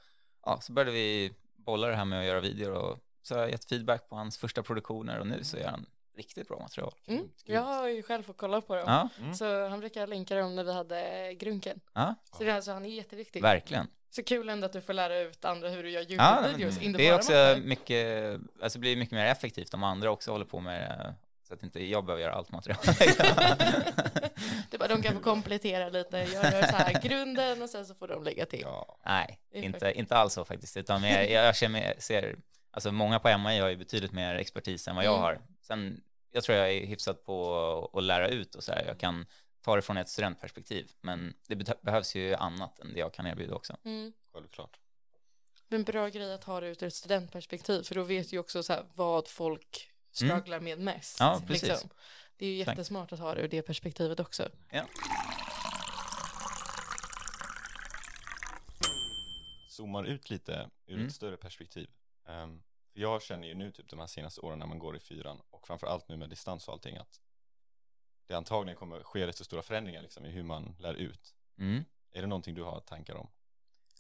[0.46, 3.52] ja, så började vi bolla det här med att göra videor och så har jag
[3.52, 6.93] gett feedback på hans första produktioner och nu så gör han riktigt bra material.
[7.08, 7.30] Mm.
[7.45, 8.84] Jag har ju själv fått kolla på dem.
[8.88, 9.34] Ja, Mm.
[9.36, 11.80] Så han brukar länka dem när vi hade grunken.
[11.93, 13.41] ja Så, det, alltså, han är jätteviktig.
[13.41, 13.88] verkligen.
[14.10, 16.82] Så kul ändå att du får lära ut andra hur du gör Ja, YouTube-videos.
[16.82, 20.60] inte det är också mycket, alltså blir mycket mer effektivt om andra också håller på
[20.60, 21.13] med det.
[21.47, 22.80] Så att inte jag behöver göra allt material.
[24.69, 28.08] det bara, de kan få komplettera lite, göra så här grunden och sen så får
[28.08, 28.62] de lägga till.
[28.62, 28.97] Ja.
[29.06, 30.78] Nej, inte, inte alls så faktiskt.
[30.78, 32.36] Utan mer, jag, jag känner, ser,
[32.71, 35.21] alltså många på MI har ju betydligt mer expertis än vad jag Mm.
[35.24, 35.41] har.
[35.71, 38.86] Sen, jag tror jag är hyfsat på att- lära ut och så här.
[38.86, 39.25] Jag kan
[39.62, 40.91] ta det från ett studentperspektiv.
[41.01, 43.77] Men det behövs ju annat än det jag kan erbjuda också.
[43.84, 44.13] Mm.
[44.34, 44.79] Självklart.
[45.67, 48.63] Men bra grej att ha det ur ett studentperspektiv, för då vet du ju också
[48.63, 51.21] så här vad folk strugglar med mest.
[51.21, 51.34] Mm.
[51.34, 51.69] Ja, precis.
[51.69, 51.89] Liksom.
[52.38, 52.73] Det är ju Tack.
[52.77, 54.49] jättesmart att ha det ur det perspektivet också.
[59.69, 61.07] Zoomar ut lite ur Mm.
[61.07, 61.89] ett större perspektiv.
[62.27, 62.62] Ehm,
[62.93, 65.41] för jag känner ju nu typ de här senaste åren när man går i fyran
[65.49, 67.19] och framför allt nu med distans och allting att
[68.27, 71.34] det antagligen kommer ske rätt så stora förändringar liksom i hur man lär ut.
[71.58, 71.86] Mm.
[72.12, 73.30] Är det någonting du har tankar om?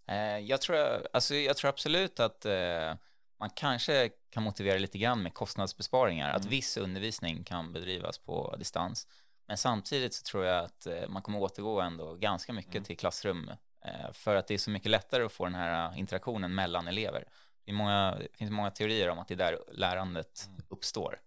[0.07, 2.93] Eh, jag, tror, alltså, jag tror absolut att eh,
[3.37, 6.29] man kanske kan motivera lite grann med kostnadsbesparingar.
[6.29, 6.49] Att Mm.
[6.49, 9.07] viss undervisning kan bedrivas på distans.
[9.45, 12.83] Men samtidigt så tror jag att eh, man kommer återgå ändå ganska mycket Mm.
[12.83, 13.51] till klassrum.
[13.85, 17.25] Eh, för att det är så mycket lättare att få den här interaktionen mellan elever.
[17.71, 20.61] Det, är många, det finns många teorier om att det är där lärandet Mm.
[20.69, 21.19] uppstår.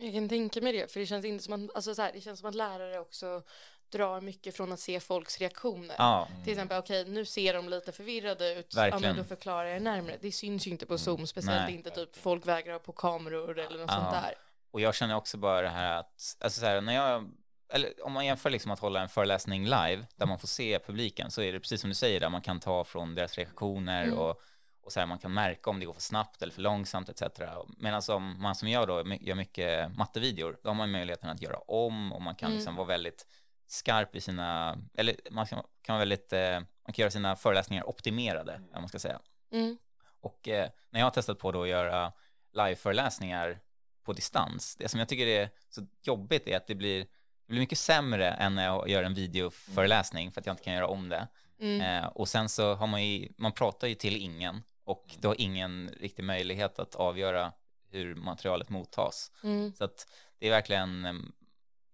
[0.00, 2.20] Jag kan tänka mig det, för det känns inte som att, alltså så här, det
[2.20, 3.42] känns som att lärare också
[3.92, 5.94] drar mycket från att se folks reaktioner.
[5.98, 8.74] Ja, Till exempel, okej, nu ser de lite förvirrade ut.
[8.76, 10.16] Ja, men då förklarar jag närmare.
[10.20, 11.74] Det syns ju inte på Zoom, speciellt Nej.
[11.74, 13.94] inte typ folk vägrar ha på kameror eller något Ja.
[14.00, 14.34] sånt där.
[14.70, 17.30] Och jag känner också bara det här att, alltså så här, när jag,
[17.72, 21.30] eller om man jämför liksom att hålla en föreläsning live, där man får se publiken,
[21.30, 24.18] så är det precis som du säger, där man kan ta från deras reaktioner Mm.
[24.18, 24.40] och,
[24.88, 27.22] och så här, man kan märka om det går för snabbt eller för långsamt etc.
[27.78, 31.58] Medan om man som jag då gör mycket mattevideor, då har man möjligheten att göra
[31.58, 32.56] om och man kan Mm.
[32.56, 33.26] liksom vara väldigt
[33.66, 37.88] skarp i sina, eller man kan, kan vara väldigt, eh, man kan göra sina föreläsningar
[37.88, 39.20] optimerade, om man ska säga.
[39.52, 39.78] Mm.
[40.20, 42.12] Och eh, när jag har testat på då att göra
[42.52, 43.60] liveföreläsningar
[44.04, 47.60] på distans, det som jag tycker är så jobbigt är att det blir, det blir
[47.60, 51.08] mycket sämre än när jag gör en videoföreläsning för att jag inte kan göra om
[51.08, 51.28] det.
[51.60, 51.80] Mm.
[51.80, 55.40] Eh, och sen så har man ju, man pratar ju till ingen och då har
[55.40, 57.52] ingen riktig möjlighet att avgöra
[57.90, 59.32] hur materialet mottas.
[59.42, 59.72] Mm.
[59.74, 60.06] Så att
[60.38, 61.14] det är verkligen, eh,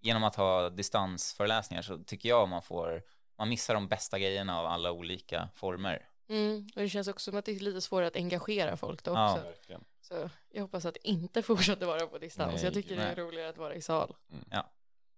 [0.01, 3.03] genom att ha distansföreläsningar så tycker jag man får,
[3.39, 6.09] man missar de bästa grejerna av alla olika former.
[6.29, 6.69] Mm.
[6.75, 9.21] Och det känns också som att det är lite svårare att engagera folk då också.
[9.21, 9.43] Ja.
[9.45, 9.85] Verkligen.
[10.01, 12.55] Så jag hoppas att det inte fortsätter vara på distans.
[12.55, 13.25] Nej, jag tycker det är nej.
[13.25, 14.17] roligare att vara i sal.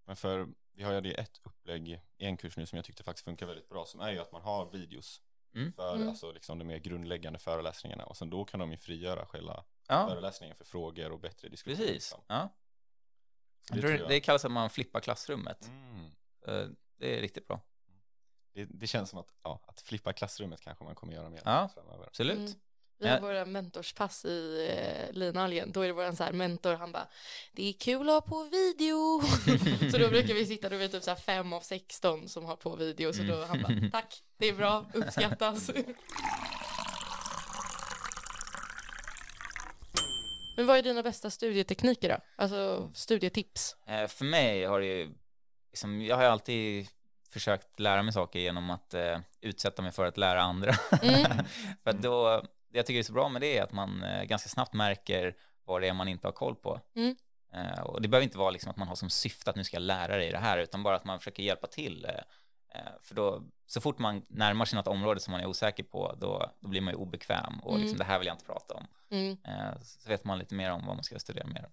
[0.05, 3.25] Men för vi har ju ett upplägg i en kurs nu som jag tyckte faktiskt
[3.25, 5.23] funkar väldigt bra som är ju att man har videos
[5.57, 5.73] Mm.
[5.73, 6.09] för Mm.
[6.09, 10.09] alltså liksom de mer grundläggande föreläsningarna och sen då kan de ju frigöra själva Ja,
[10.09, 11.77] föreläsningen för frågor och bättre diskussioner.
[11.87, 11.95] precis.
[11.95, 12.21] liksom.
[12.27, 12.35] Ja.
[13.71, 14.09] Det Jag tror tror jag.
[14.09, 15.66] det kallas att man flippar klassrummet.
[15.69, 16.07] Mm.
[16.47, 17.61] Eh, Det är riktigt bra.
[18.53, 21.69] Det, det känns som att, ja, att flippa klassrummet kanske man kommer göra mer Ja.
[21.75, 22.07] framöver.
[22.07, 22.57] Absolut.
[22.99, 25.73] Vi har våra mentorspass i eh, linalgen.
[25.73, 27.07] Då är det vår så här mentor, han bara
[27.53, 29.21] Det är kul att ha på video.
[29.91, 32.45] så då brukar vi sitta, då är vi typ så här fem av 16 som
[32.45, 33.13] har på video.
[33.13, 33.81] Så då han Mm.
[33.81, 35.71] bara tack, det är bra, uppskattas.
[40.57, 42.17] Men vad är dina bästa studietekniker då?
[42.37, 43.77] Alltså studietips.
[43.87, 45.11] Eh, För mig har det ju,
[45.71, 46.89] liksom, jag har ju alltid
[47.31, 50.75] försökt lära mig saker genom att eh, utsätta mig för att lära andra.
[51.03, 51.25] Mm.
[51.85, 54.24] för att då, det jag tycker är så bra med det är att man eh,
[54.24, 56.81] ganska snabbt märker vad det är man inte har koll på.
[56.94, 57.16] Mm.
[57.52, 59.76] Eh, och det behöver inte vara liksom att man har som syfte att nu ska
[59.76, 62.05] jag lära dig det här, utan bara att man försöker hjälpa till.
[62.68, 66.14] Eh, för då, så fort man närmar sig något område som man är osäker på,
[66.20, 67.98] då, då blir man ju obekväm och liksom, Mm.
[67.98, 68.87] det här vill jag inte prata om.
[69.11, 69.37] Mm.
[69.83, 71.70] Så vet man lite mer om vad man ska studera mer.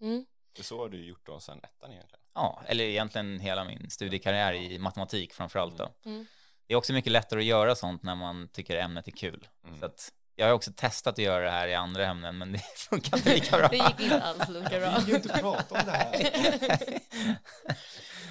[0.00, 0.26] Mm.
[0.56, 2.20] För så har du gjort då sen ettan egentligen.
[2.34, 5.88] Ja, eller egentligen hela min studiekarriär i matematik framför allt då.
[6.04, 6.26] Mm.
[6.66, 9.48] Det är också mycket lättare att göra sånt när man tycker ämnet är kul.
[9.64, 9.78] Mm.
[9.80, 12.58] Så att jag har också testat att göra det här i andra ämnen, men det
[12.76, 13.68] funkar inte lika bra.
[13.68, 14.90] Det gick inte alls lika bra.
[14.90, 16.12] Vi vill ju inte prata om det här.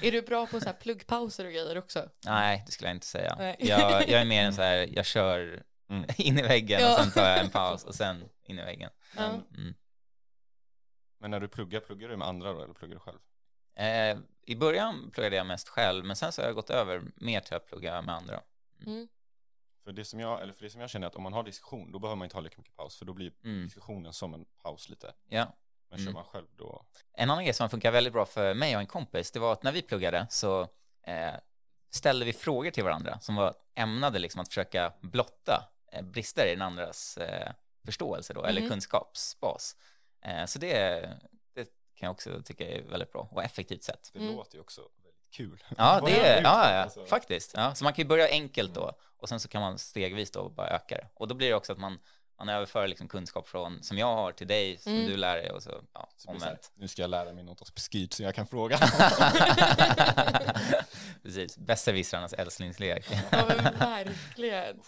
[0.01, 2.09] Är du bra på så här pluggpauser och grejer också?
[2.25, 3.55] Nej, det skulle jag inte säga.
[3.59, 6.05] Jag, jag är mer en så här, jag kör Mm.
[6.17, 6.93] in i väggen Ja.
[6.97, 8.89] och sen tar jag en paus och sen in i väggen.
[9.17, 9.23] Ja.
[9.57, 9.73] Mm.
[11.19, 13.17] Men när du pluggar, pluggar du med andra då eller pluggar du själv?
[13.75, 17.39] Eh, I början pluggade jag mest själv, men sen så har jag gått över mer
[17.41, 18.41] till att plugga med andra.
[18.85, 19.07] Mm.
[19.83, 21.43] För det som jag, eller för det som jag känner är att om man har
[21.43, 23.63] diskussion, då behöver man inte ha lika mycket paus, för då blir Mm.
[23.63, 25.13] diskussionen som en paus lite.
[25.29, 25.47] Ja.
[25.89, 26.13] Men kör Mm.
[26.13, 29.31] man själv då, En annan grej som funkar väldigt bra för mig och en kompis,
[29.31, 30.61] det var att när vi pluggade så
[31.03, 31.33] eh,
[31.89, 36.49] ställde vi frågor till varandra som var ämnade liksom att försöka blotta eh, brister i
[36.49, 37.51] den andras eh,
[37.85, 38.69] förståelse då, eller Mhm.
[38.69, 39.75] kunskapsbas.
[40.21, 40.99] Eh, så det,
[41.53, 41.63] det
[41.95, 44.09] kan jag också tycka är väldigt bra och effektivt sätt.
[44.13, 44.35] det Mm.
[44.35, 44.89] låter ju också
[45.31, 45.63] kul.
[45.77, 47.05] Ja, det är ja, ja, alltså?
[47.05, 47.51] faktiskt.
[47.55, 50.49] Ja, så man kan ju börja enkelt då och sen så kan man stegvis då
[50.49, 51.07] bara öka det.
[51.13, 51.99] Och då blir det också att man,
[52.37, 55.05] man överför liksom kunskap från, som jag har till dig, som Mm.
[55.05, 58.13] du lär dig och så, ja, Så här, nu ska jag lära mig något specifikt
[58.13, 58.77] så jag kan fråga.
[61.23, 63.07] Precis, besserwissrarnas älsklingslek.
[63.31, 64.81] Ja men verkligen.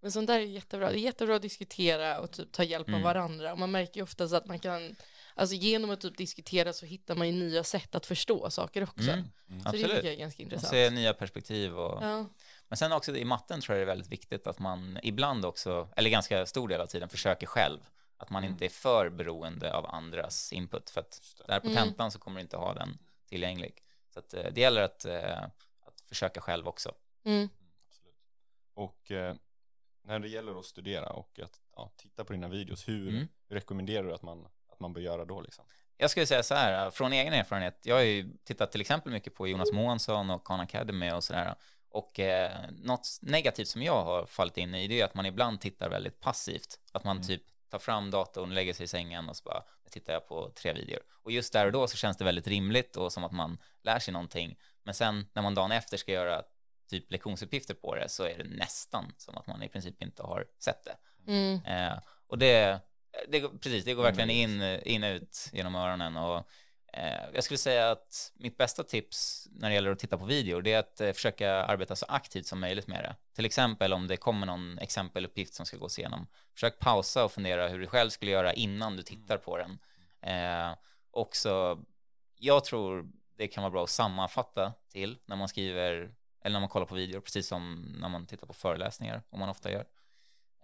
[0.00, 0.90] Men sånt där är jättebra.
[0.90, 3.02] Det är jättebra att diskutera och typ ta hjälp av Mm.
[3.02, 3.52] varandra.
[3.52, 4.96] Och man märker ju oftast att man kan,
[5.38, 9.10] alltså genom att typ diskutera så hittar man ju nya sätt att förstå saker också.
[9.10, 9.84] Mm, Så det absolut.
[9.90, 10.70] tycker jag är ganska Man intressant.
[10.70, 12.26] ser nya perspektiv och Ja.
[12.68, 15.88] Men sen också i matten tror jag det är väldigt viktigt att man ibland också,
[15.96, 17.80] eller ganska stor del av tiden, försöker själv.
[18.16, 20.90] Att man inte är för beroende av andras input.
[20.90, 21.44] För att det.
[21.52, 21.76] där på Mm.
[21.84, 23.82] tentan så kommer du inte ha den tillgänglig.
[24.14, 25.42] Så att, eh, det gäller att, eh,
[25.86, 26.94] att försöka själv också.
[27.24, 27.48] Mm.
[27.88, 28.16] Absolut.
[28.74, 29.34] Och eh,
[30.02, 33.28] när det gäller att studera och att ja, titta på dina videos, hur, Mm.
[33.48, 34.48] rekommenderar du att man,
[34.80, 35.64] man bör göra då liksom?
[35.96, 39.34] Jag skulle säga så här, från egen erfarenhet, jag har ju tittat till exempel mycket
[39.34, 41.54] på Jonas Månsson och Khan Academy och sådär.
[41.90, 45.60] Och eh, något negativt som jag har fallit in i det är att man ibland
[45.60, 46.78] tittar väldigt passivt.
[46.92, 47.26] Att man Mm.
[47.28, 50.50] typ tar fram datorn, lägger sig i sängen och så bara, nu tittar jag på
[50.50, 51.00] tre videor.
[51.22, 53.98] Och just där och då så känns det väldigt rimligt och som att man lär
[53.98, 54.58] sig någonting.
[54.82, 56.42] Men sen när man dagen efter ska göra
[56.90, 60.46] typ lektionsuppgifter på det så är det nästan som att man i princip inte har
[60.58, 60.96] sett det.
[61.32, 61.64] Mm.
[61.64, 62.80] Eh, och det,
[63.30, 64.86] det, går- precis, det går verkligen Omöjligt.
[64.86, 66.16] in, in ut genom öronen.
[66.16, 66.48] Och,
[66.92, 70.62] eh, jag skulle säga att mitt bästa tips när det gäller att titta på videor
[70.62, 73.16] det är att eh, försöka arbeta så aktivt som möjligt med det.
[73.34, 76.26] Till exempel om det kommer någon exempeluppgift som ska gås igenom.
[76.54, 79.78] Försök pausa och fundera hur du själv skulle göra innan du tittar på den.
[80.22, 80.74] Eh,
[81.10, 81.78] också,
[82.38, 86.68] jag tror det kan vara bra att sammanfatta till när man skriver eller när man
[86.68, 89.84] kollar på videor, precis som när man tittar på föreläsningar, om man ofta gör.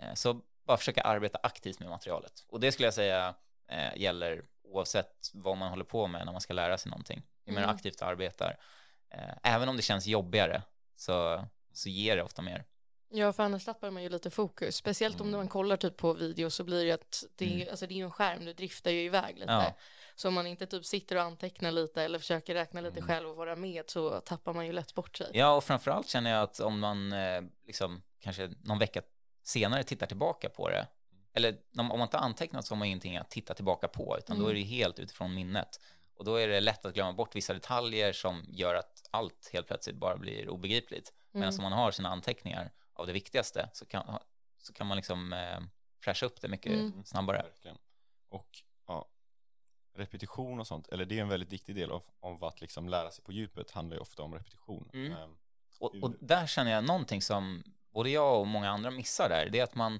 [0.01, 2.45] Eh, Så bara försöka arbeta aktivt med materialet.
[2.49, 3.35] Och det skulle jag säga
[3.69, 7.23] eh, gäller oavsett vad man håller på med när man ska lära sig någonting.
[7.47, 7.75] Ju mer Mm.
[7.75, 8.57] aktivt arbetar,
[9.11, 10.63] eh, även om det känns jobbigare,
[10.97, 12.65] så, så ger det ofta mer.
[13.09, 14.77] Ja, för annars tappar man ju lite fokus.
[14.77, 15.39] Speciellt om Mm.
[15.39, 17.69] man kollar typ på video så blir det att det är, Mm.
[17.71, 19.53] alltså det är ju en skärm, du driftar ju iväg lite.
[19.53, 19.75] Ja.
[20.17, 23.09] Så om man inte typ sitter och antecknar lite eller försöker räkna lite Mm.
[23.09, 25.31] själv och vara med så tappar man ju lätt bort sig.
[25.35, 29.03] Ja, och framförallt känner jag att om man eh, liksom kanske någon vecka
[29.45, 30.87] senare tittar tillbaka på det,
[31.33, 34.39] eller om man inte har antecknat så har man ingenting att titta tillbaka på, utan
[34.39, 34.63] då är Mm.
[34.63, 35.81] det helt utifrån minnet.
[36.17, 39.67] Och då är det lätt att glömma bort vissa detaljer som gör att allt helt
[39.67, 41.13] plötsligt bara blir obegripligt.
[41.33, 41.65] Medan Mm.
[41.65, 44.19] om man har sina anteckningar av det viktigaste så kan,
[44.59, 45.61] så kan man liksom eh,
[46.01, 47.05] fräscha upp det mycket Mm.
[47.05, 47.43] snabbare.
[47.43, 47.79] Verkligen.
[48.29, 49.09] Och ja,
[49.95, 53.11] repetition och sånt, eller det är en väldigt viktig del av, av att liksom lära
[53.11, 54.91] sig på djupet, handlar ju ofta om repetition.
[54.93, 55.13] Mm.
[55.13, 55.37] Ehm,
[55.79, 57.63] Och, och där känner jag någonting som
[57.95, 59.95] både jag och många andra missar där, det är att man,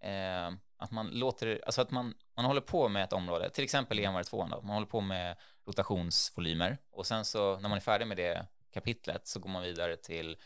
[0.00, 4.00] eh, att man låter, alltså att man, man håller på med ett område, till exempel
[4.00, 5.36] i envar 2 då, man håller på med
[5.66, 9.96] rotationsvolymer och sen så när man är färdig med det kapitlet så går man vidare
[9.96, 10.36] till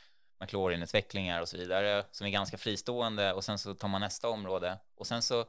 [0.40, 4.78] McLaurin-utvecklingar och så vidare som är ganska fristående och sen så tar man nästa område
[4.94, 5.44] och sen så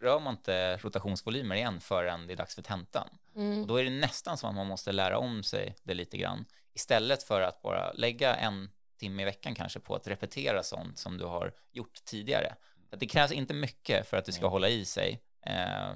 [0.00, 3.08] rör man inte rotationsvolymer igen förrän det är dags för tentan.
[3.36, 3.60] Mm.
[3.60, 6.44] Och då är det nästan som att man måste lära om sig det lite grann.
[6.72, 11.18] Istället för att bara lägga en timme i veckan kanske på att repetera sånt som
[11.18, 12.54] du har gjort tidigare.
[12.90, 15.22] Så det krävs inte mycket för att det ska hålla i sig.
[15.46, 15.90] Eh,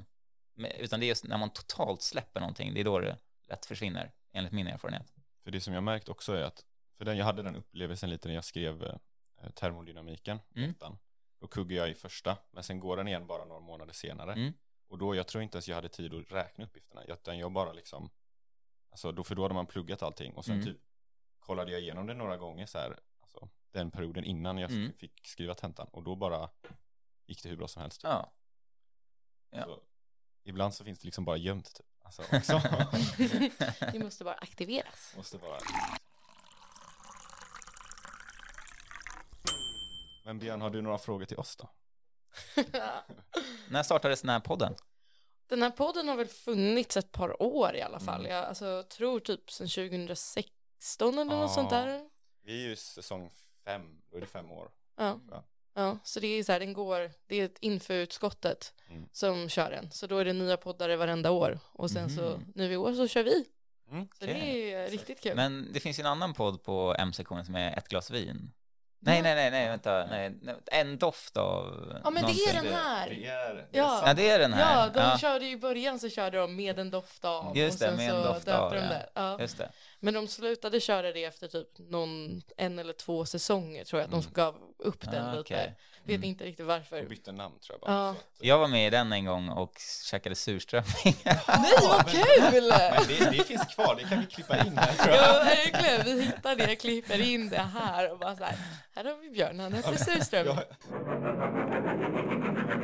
[0.79, 4.13] utan det är just när man totalt släpper någonting, det är då det lätt försvinner,
[4.33, 5.15] enligt min erfarenhet.
[5.45, 6.65] För det som jag märkt också är att,
[6.99, 10.71] för den, jag hade den upplevelsen lite när jag skrev eh, termodynamiken, Mm.
[10.71, 10.99] ettan.
[11.41, 14.33] Då kuggade jag i första, men sen går den igen bara några månader senare.
[14.33, 14.53] Mm.
[14.89, 17.73] Och då, jag tror inte ens jag hade tid att räkna uppgifterna, utan jag bara
[17.73, 18.11] liksom,
[18.91, 20.67] alltså då, för då hade man pluggat allting och sen Mm.
[20.67, 20.79] typ
[21.45, 24.93] kollade jag igenom det några gånger så här, alltså den perioden innan jag Mm.
[24.93, 26.51] fick skriva tentan och då bara
[27.27, 28.01] gick det hur bra som helst.
[28.01, 28.11] Typ.
[28.11, 28.33] Ja.
[29.51, 29.65] ja.
[29.65, 29.81] Så,
[30.43, 31.87] ibland så finns det liksom bara gömt typ.
[32.03, 32.61] Alltså, också.
[33.93, 35.15] det måste bara aktiveras.
[35.17, 35.59] Måste vara.
[40.25, 41.69] Men Björn, har du några frågor till oss då?
[43.69, 44.75] När startades den här podden?
[45.47, 48.21] Den här podden har väl funnits ett par år i alla fall.
[48.21, 48.33] Mm.
[48.33, 49.69] Jag alltså, tror typ sedan
[50.85, 51.41] 2016 eller Ja.
[51.43, 52.09] något sånt där.
[52.45, 53.31] Vi är ju säsong
[53.65, 54.71] fem, då är det fem år.
[54.97, 55.21] Ja.
[55.31, 55.45] Ja.
[55.75, 59.09] ja, så det är så här, den går, det är ett inföutskottet Mm.
[59.13, 59.91] som kör den.
[59.91, 61.59] Så då är det nya poddare varenda år.
[61.73, 62.53] Och sen så, Mhm.
[62.55, 63.45] nu i år så kör vi.
[63.91, 64.09] Mm.
[64.19, 65.37] Så det är riktigt kul.
[65.37, 68.53] Men det finns ju en annan podd på M-sektionen som är Ett glas vin.
[69.01, 70.33] Nej, nej, nej, nej, vänta, nej,
[70.67, 71.65] en doft av
[72.05, 72.49] Ja, men det någonting.
[72.49, 73.09] är den här.
[73.11, 74.03] Det är, det är Ja.
[74.07, 74.87] Ja, det är den här.
[74.87, 77.57] Ja, de Ja, körde i början så körde de med en doft av.
[77.57, 78.83] Just och det, sen med en så doft av, de ja.
[78.89, 79.11] det.
[79.15, 79.41] Ja.
[79.41, 79.71] just det.
[80.01, 84.11] Men de slutade köra det efter typ någon, en eller två säsonger tror jag att
[84.11, 84.33] de Mm.
[84.33, 85.41] gav upp den Ah, lite.
[85.41, 85.75] okej.
[86.07, 86.29] Vet Mm.
[86.29, 86.97] inte riktigt varför.
[87.01, 87.93] De bytte namn tror jag bara.
[87.93, 88.11] Ja.
[88.11, 91.17] Att- Jag var med i den en gång och käkade surströmming.
[91.25, 92.23] Nej vad kul!
[92.69, 95.29] Men det, det finns kvar, det kan vi klippa in här tror jag.
[95.29, 96.05] Ja, verkligen.
[96.19, 98.57] Vi hittar det, klipper in det här och bara så här.
[98.95, 100.59] Här har vi Björn, han äter surströmming.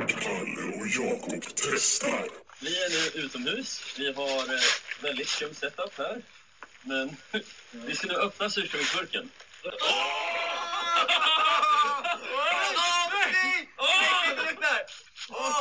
[0.07, 2.25] Kalle och Jakob testar.
[2.61, 3.81] Vi är nu utomhus.
[3.97, 4.59] Vi har eh,
[5.03, 6.21] väldigt skumt setup här.
[6.83, 7.17] Men
[7.71, 9.29] vi ska nu öppna surströmmingsburken.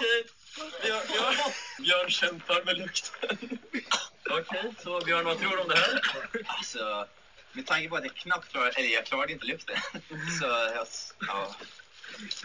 [0.00, 0.24] Okej.
[0.82, 1.36] Björn, Björn,
[1.78, 3.58] Björn kämpar med lukten.
[4.30, 6.00] Okej, så Björn, vad tror du om det här?
[6.46, 7.06] Alltså,
[7.52, 9.76] med tanke på att jag knappt klarade, eller jag klarade inte lukten.
[10.40, 10.86] Så jag,
[11.28, 11.56] ja,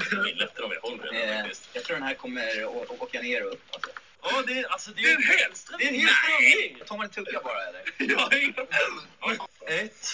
[0.10, 1.70] Det är lättare om jag håller den eh, faktiskt.
[1.74, 3.64] jag tror den här kommer å- å- åka ner och upp.
[3.74, 3.90] Alltså.
[4.22, 5.96] Ja, det är, alltså, det är en hel Det är en
[6.76, 6.88] hel!
[6.88, 7.84] Tar man en tugga bara eller?
[7.98, 8.66] Jag har inga
[9.68, 10.08] Ett,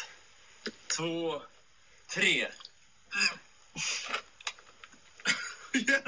[0.98, 1.42] två,
[2.10, 2.48] tre.
[5.74, 6.02] Det.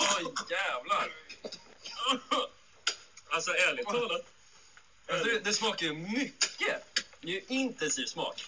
[0.00, 1.10] Åh, jävlar.
[3.30, 4.22] Alltså ärligt talat.
[5.08, 7.04] Alltså, det, det smakar ju mycket.
[7.20, 8.44] Det är ju intensiv smak.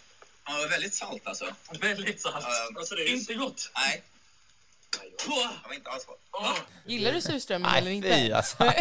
[0.46, 1.54] Ja, väldigt salt alltså.
[1.80, 2.44] Väldigt salt.
[2.48, 2.68] Ja.
[2.78, 3.70] Alltså det är inte gott.
[3.74, 4.02] Nej,
[4.90, 5.28] det
[5.68, 6.20] var inte alls gott.
[6.32, 6.58] åh.
[6.86, 8.08] Gillar du surströmming eller Nej, inte?
[8.16, 8.56] fy alltså.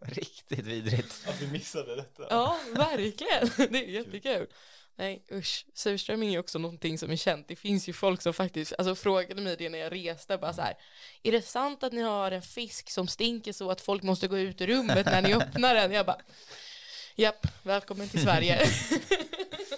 [0.00, 1.14] Riktigt vidrigt.
[1.28, 2.26] att vi missade detta.
[2.30, 3.50] Ja, verkligen.
[3.56, 4.46] Det är jättekul.
[4.96, 7.48] Nej usch, surströmming är också någonting som är känt.
[7.48, 10.62] Det finns ju folk som faktiskt alltså, frågade mig det när jag reste, bara så
[10.62, 10.74] här,
[11.22, 14.38] är det sant att ni har en fisk som stinker så att folk måste gå
[14.38, 15.92] ut ur rummet när ni öppnar den?
[15.92, 16.20] Jag bara,
[17.16, 18.60] japp, välkommen till Sverige.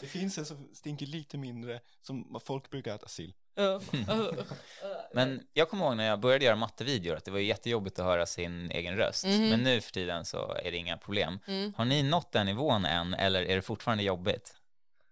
[0.01, 3.35] Det finns en som stinker lite mindre, som folk brukar äta sill.
[5.13, 8.27] Men jag kommer ihåg när jag började göra mattevideor att det var jättejobbigt att höra
[8.27, 9.27] sin egen röst.
[9.27, 9.49] Mhm.
[9.49, 11.39] Men nu för tiden så är det inga problem.
[11.47, 11.75] Mm.
[11.77, 14.55] Har ni nått den nivån än eller är det fortfarande jobbigt?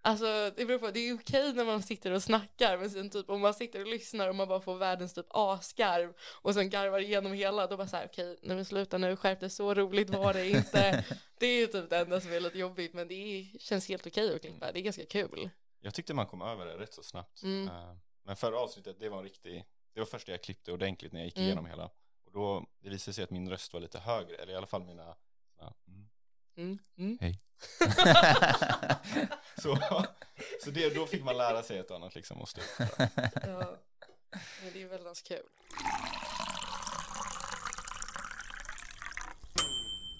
[0.02, 3.30] Alltså det beror på, det är okej när man sitter och snackar men sen typ
[3.30, 6.98] om man sitter och lyssnar och man bara får världens typ asgarv och sen garvar
[6.98, 10.32] igenom hela då bara såhär okej, nej men sluta nu, skärp dig, så roligt var
[10.32, 11.04] det inte.
[11.38, 14.06] Det är ju typ det enda som är lite jobbigt men det är, känns helt
[14.06, 15.50] okej att klippa, det är ganska kul.
[15.80, 17.42] Jag tyckte man kom över det rätt så snabbt.
[17.42, 17.68] Mm.
[17.68, 21.20] Eh, Men förra avsnittet, det var en riktig, det var första jag klippte ordentligt när
[21.20, 21.46] jag gick Mm.
[21.46, 21.84] igenom hela.
[22.24, 24.84] Och då, det visade sig att min röst var lite högre, eller i alla fall
[24.84, 25.16] mina, mm.
[26.60, 26.78] Mm.
[26.98, 27.18] Mm.
[29.62, 29.78] så,
[30.64, 32.60] så det, då fick man lära sig ett annat liksom och stå.
[32.98, 33.76] Ja.
[34.62, 35.42] Men det är väldigt kul.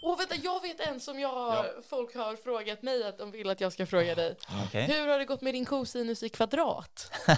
[0.03, 1.65] Åh vänta, jag vet en som jag, Ja.
[1.91, 4.37] folk har frågat mig att de vill att jag ska fråga dig.
[4.67, 4.83] Okej.
[4.83, 7.13] Hur har det gått med din cosinus i kvadrat?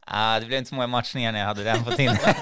[0.00, 2.36] ah, det blev inte så många matchningar när jag hade den på Tinder.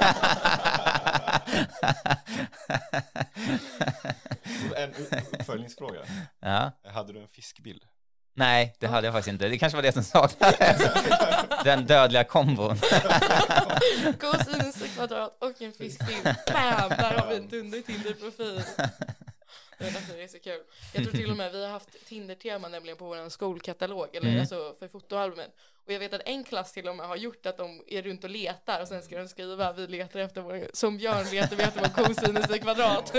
[4.77, 4.95] En
[5.33, 6.01] uppföljningsfråga,
[6.41, 6.73] ja.
[6.85, 7.83] hade du en fiskbild?
[8.35, 9.49] Nej, det hade jag faktiskt inte.
[9.49, 10.83] Det kanske var det som saknades.
[11.65, 12.77] Den dödliga kombon.
[14.85, 16.25] I kvadrat och en fiskbild.
[16.25, 16.89] Bam!
[16.89, 18.63] Där har vi en dunder Tinder-profil.
[19.83, 20.61] Det är därför det är så kul.
[20.95, 24.41] Jag tror till och med vi har haft Tinder-tema nämligen på vår skolkatalog, eller Mm.
[24.41, 25.51] alltså för fotoalbumet.
[25.87, 28.25] Och jag vet att en klass till och med har gjort att de är runt
[28.25, 31.63] och letar och sen ska de skriva vi letar efter vår, som Björn letar vi
[31.63, 33.09] efter vår cosinus i kvadrat.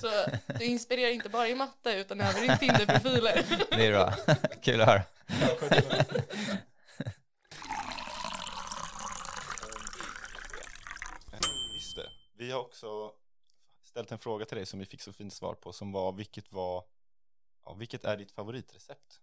[0.00, 0.10] så
[0.58, 3.44] det inspirerar inte bara i matte utan även i Tinder-profiler.
[3.70, 4.14] Det är bra.
[4.62, 5.02] Kul att höra.
[12.38, 13.10] Vi har också
[13.98, 16.52] ställt en fråga till dig som vi fick så fint svar på som var vilket
[16.52, 16.84] var
[17.64, 19.20] ja, vilket är ditt favoritrecept?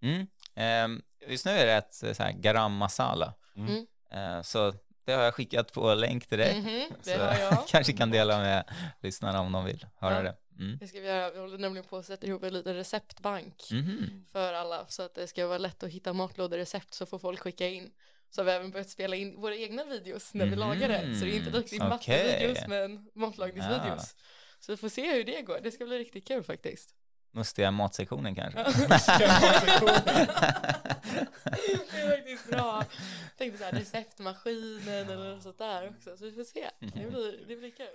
[0.00, 0.26] Mm.
[0.54, 3.34] Ehm, just nu är det ett eh, så här garam masala.
[3.56, 3.86] Mm.
[4.10, 4.74] Eh, så
[5.04, 6.60] det har jag skickat på länk till dig.
[6.60, 7.64] Mhm, det så har jag.
[7.68, 8.64] kanske kan dela med
[9.00, 10.22] lyssnarna om de vill höra Ja.
[10.22, 10.36] det.
[10.58, 10.78] Mm.
[10.78, 11.30] Det ska vi göra.
[11.30, 14.24] Vi håller nämligen på att sätta ihop en liten receptbank Mhm.
[14.32, 17.68] för alla så att det ska vara lätt att hitta matlåderecept så får folk skicka
[17.68, 17.92] in.
[18.30, 20.60] Så har vi även börjat spela in våra egna videos när vi Mhm.
[20.60, 21.16] lagar det.
[21.18, 21.88] Så det är inte riktigt Okej.
[21.88, 24.14] mattevideos men matlagningsvideos.
[24.60, 25.60] Så vi får se hur det går.
[25.62, 26.94] Det ska bli riktigt kul faktiskt.
[27.30, 28.58] Mustiga matsektionen kanske.
[28.62, 28.68] det
[32.00, 32.84] är faktiskt bra.
[33.28, 36.16] Jag tänkte så här receptmaskinen eller något sånt där också.
[36.16, 36.70] Så vi får se.
[36.80, 37.86] Det blir, det blir kul.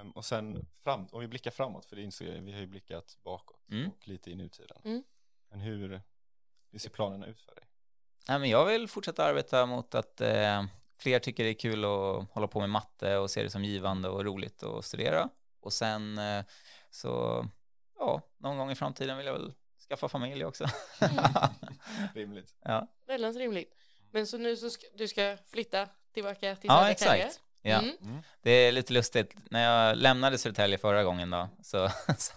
[0.00, 2.66] Ehm, och sen fram, om vi blickar framåt, för det insåg jag, vi har ju
[2.66, 3.88] blickat bakåt Mm.
[3.90, 4.76] och lite i nutiden.
[4.84, 5.02] Mm.
[5.52, 6.00] Men hur,
[6.70, 7.64] hur ser planerna ut för dig?
[8.28, 10.64] Nej, men jag vill fortsätta arbeta mot att eh,
[10.98, 14.08] fler tycker det är kul att hålla på med matte och se det som givande
[14.08, 15.28] och roligt att studera.
[15.60, 16.44] Och sen eh,
[16.90, 17.44] så,
[17.98, 19.54] ja, någon gång i framtiden vill jag väl
[19.88, 20.66] skaffa familj också.
[22.14, 22.54] Rimligt.
[22.62, 23.74] ja, Väldigt rimligt.
[24.10, 27.24] Men så nu så ska du ska flytta tillbaka till ja Södertälje?
[27.24, 27.42] exakt.
[27.64, 28.22] Ja, Mm.
[28.42, 29.34] det är lite lustigt.
[29.50, 32.32] När jag lämnade Södertälje förra gången då, så, så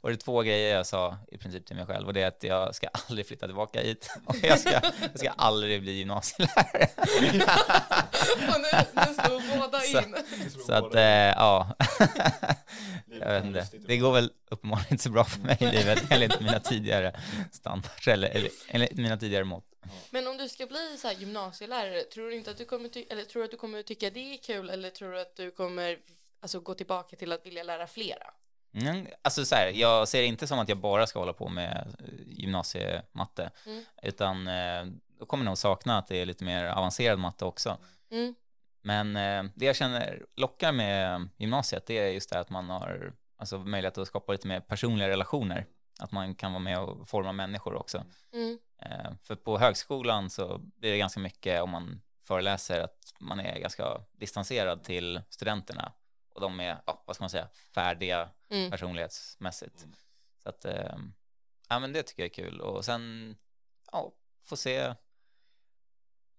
[0.00, 2.06] var det två grejer jag sa i princip till mig själv.
[2.06, 4.10] Och det är att jag ska aldrig flytta tillbaka hit.
[4.26, 4.70] Och jag ska,
[5.00, 6.88] jag ska aldrig bli gymnasielärare.
[8.48, 10.16] Och nu, nu slår båda Så- in.
[10.66, 11.76] Så att, eh, ja.
[13.20, 13.66] jag vet inte.
[13.86, 17.20] Det går väl uppenbarligen inte så bra för mig i livet enligt mina tidigare
[17.52, 19.64] standarder, eller, eller enligt mina tidigare mått.
[20.10, 23.06] Men om du ska bli så här gymnasielärare, tror du inte att du kommer ty-
[23.10, 25.50] eller tror du att du kommer tycka det är kul eller tror du att du
[25.50, 25.98] kommer
[26.40, 28.26] alltså, gå tillbaka till att vilja lära flera?
[28.74, 31.48] Mm, alltså så här, jag ser det inte som att jag bara ska hålla på
[31.48, 33.84] med eh, gymnasiematte, Mm.
[34.02, 34.84] utan eh,
[35.18, 37.78] då kommer jag nog sakna att det är lite mer avancerad matte också.
[38.10, 38.34] Mm.
[38.82, 43.12] Men eh, det jag känner lockar med gymnasiet, det är just det att man har
[43.42, 45.66] alltså, möjlighet att skapa lite mer personliga relationer.
[46.00, 48.04] Att man kan vara med och forma människor också.
[48.32, 48.58] Mm.
[48.78, 53.58] Eh, för på högskolan så blir det ganska mycket om man föreläser att man är
[53.58, 55.92] ganska distanserad till studenterna
[56.34, 58.70] och de är, ja, vad ska man säga, färdiga Mm.
[58.70, 59.86] personlighetsmässigt.
[60.42, 60.96] Så att, eh,
[61.68, 63.36] ja men det tycker jag är kul och sen,
[63.92, 64.12] ja,
[64.44, 64.94] få se.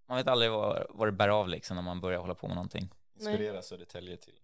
[0.05, 2.55] Man vet aldrig vad, vad det bär av liksom när man börjar hålla på med
[2.55, 2.89] någonting.
[3.15, 4.39] Inspirera Södertälje till.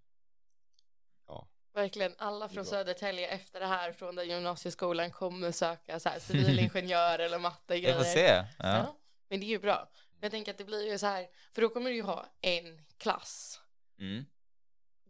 [1.80, 2.65] Verkligen, alla från.
[2.65, 7.93] Södertälje efter det här från den gymnasieskolan kommer söka så här civilingenjör eller matte Vi
[7.93, 8.27] får se.
[8.27, 8.43] Ja.
[8.57, 8.95] Ja.
[9.30, 9.89] Men det är ju bra.
[10.21, 12.82] Jag tänker att det blir ju så här, för då kommer du ju ha en
[12.97, 13.61] klass.
[13.99, 14.25] Mm.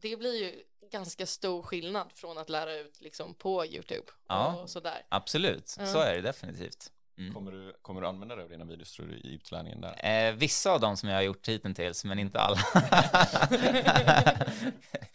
[0.02, 4.56] Det blir ju ganska stor skillnad från att lära ut liksom på YouTube Ja.
[4.56, 5.06] och sådär.
[5.10, 5.86] Absolut, Ja.
[5.86, 6.92] så är det definitivt.
[7.18, 7.34] Mm.
[7.34, 10.28] Kommer du, kommer du använda dig av dina videos tror du i utlärningen där?
[10.30, 12.58] Eh, vissa av dem som jag har gjort hittills, men inte alla.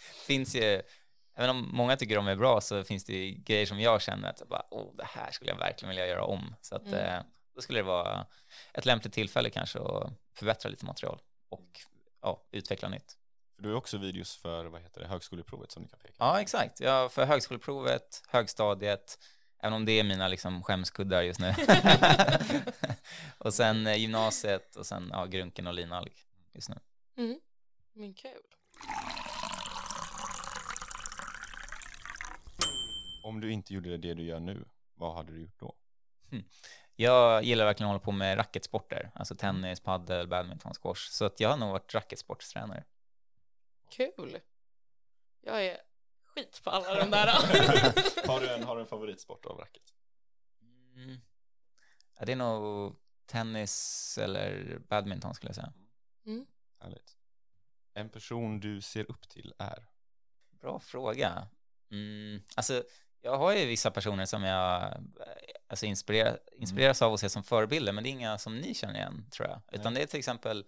[0.27, 0.83] finns ju,
[1.35, 4.41] även om många tycker de är bra så finns det grejer som jag känner att
[4.41, 6.55] jag bara, oh, det här skulle jag verkligen vilja göra om.
[6.61, 6.95] Så att Mm.
[7.05, 7.23] eh,
[7.55, 8.27] då skulle det vara
[8.73, 11.81] ett lämpligt tillfälle kanske att förbättra lite material och
[12.23, 13.19] ja, utveckla nytt.
[13.59, 16.81] Du har också videos för, vad heter det, högskoleprovet som du kan peka Ja, exakt.
[16.81, 19.19] Ja, för högskoleprovet, högstadiet,
[19.63, 21.55] även om det är mina liksom skämskuddar just nu.
[23.39, 26.13] och sen eh, gymnasiet och sen ja, grunken och linalg
[26.53, 26.77] just nu.
[27.17, 27.41] Mm.
[27.93, 28.43] Men kul.
[33.25, 34.65] Om du inte gjorde det du gör nu,
[34.95, 35.75] vad hade du gjort då?
[36.97, 41.11] Jag gillar verkligen att hålla på med racketsporter, alltså tennis, paddel, badminton, squash.
[41.11, 42.85] Så att jag har nog varit racketsportstränare.
[43.91, 44.41] Kul.
[45.41, 45.81] Jag är
[46.25, 47.27] skit på alla de där.
[48.29, 49.95] har, du en, har du en favoritsport av racket?
[50.95, 51.21] Mm.
[52.19, 52.97] Ja, det är nog
[53.27, 55.73] tennis eller badminton skulle jag säga.
[56.79, 57.17] Härligt.
[57.95, 59.87] En person du ser upp till är?
[60.51, 61.49] Bra fråga.
[61.91, 62.85] Mm, alltså,
[63.25, 64.93] jag har ju vissa personer som jag eh,
[65.69, 68.95] alltså, inspirerar, inspireras av att se som förebilder, men det är inga som ni känner
[68.95, 69.61] igen, tror jag.
[69.73, 70.65] Utan det är till exempel,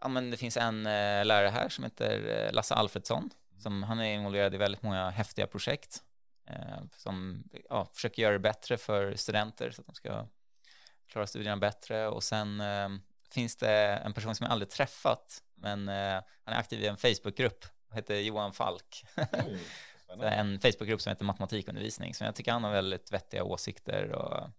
[0.00, 4.00] ja men det finns en eh, lärare här som heter eh, Lasse Alfredsson, som han
[4.00, 6.02] är involverad i väldigt många häftiga projekt,
[6.46, 10.26] eh, som ja, försöker göra det bättre för studenter så att de ska
[11.06, 12.08] klara studierna bättre.
[12.08, 12.88] Och sen eh,
[13.30, 16.96] finns det en person som jag aldrig träffat, men eh, han är aktiv i en
[16.96, 19.04] Facebookgrupp, heter Johan Falk.
[20.06, 24.50] Så en Facebookgrupp som heter matematikundervisning, så jag tycker han har väldigt vettiga åsikter och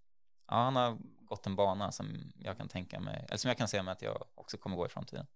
[0.48, 3.68] ja, han har gått en bana som jag kan tänka mig, eller som jag kan
[3.68, 5.28] se mig att jag också kommer gå i framtiden.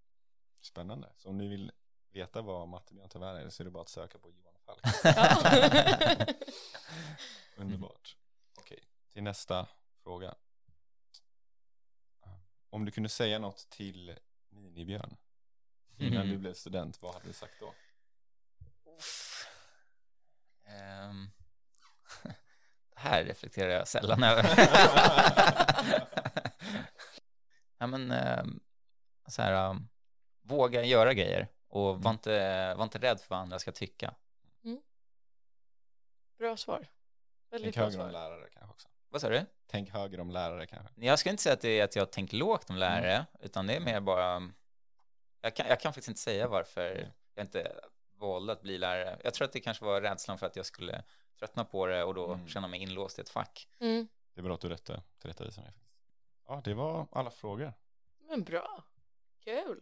[0.62, 1.10] Spännande.
[1.18, 1.72] Så om ni vill
[2.12, 4.82] veta vad Mattebjörn tyvärr är så är det bara att söka på Johan Falk.
[7.58, 8.18] Underbart.
[8.58, 8.84] Okej,
[9.14, 9.68] till nästa
[10.04, 10.36] fråga.
[12.70, 14.16] Om du kunde säga något till
[14.50, 15.18] Minibjörn
[15.98, 16.30] innan Mm.
[16.30, 17.74] du blev student, vad hade du sagt då?
[18.98, 19.39] Uff.
[20.70, 21.32] Ehm,
[22.94, 24.44] det här reflekterar jag sällan över.
[27.78, 28.60] ja, men, ehm,
[29.28, 29.90] så här, um,
[30.42, 34.14] våga göra grejer och var, inte, var inte rädd för vad andra ska tycka.
[36.38, 36.88] Bra svar.
[37.50, 38.30] Väldigt Tänk bra högre om svar.
[38.30, 38.88] lärare kanske också.
[39.10, 39.46] Vad sa du?
[39.68, 40.94] Tänk högre om lärare kanske.
[40.96, 43.76] Jag ska inte säga att det är att jag tänkt lågt om lärare, utan det
[43.76, 44.52] är mer bara,
[45.42, 47.76] jag kan, jag kan faktiskt inte säga varför jag inte
[48.20, 49.20] valde att bli lärare.
[49.24, 51.04] Jag tror att det kanske var rädslan för att jag skulle
[51.40, 52.48] tröttna på det och då Mm.
[52.48, 53.68] känna mig inlåst i ett fack.
[53.80, 54.08] Mm.
[54.34, 55.74] Det är bra att du rättade, tillrättavisade mig.
[56.48, 57.74] Ja, det var alla frågor.
[58.30, 58.84] Men bra.
[59.44, 59.82] Kul.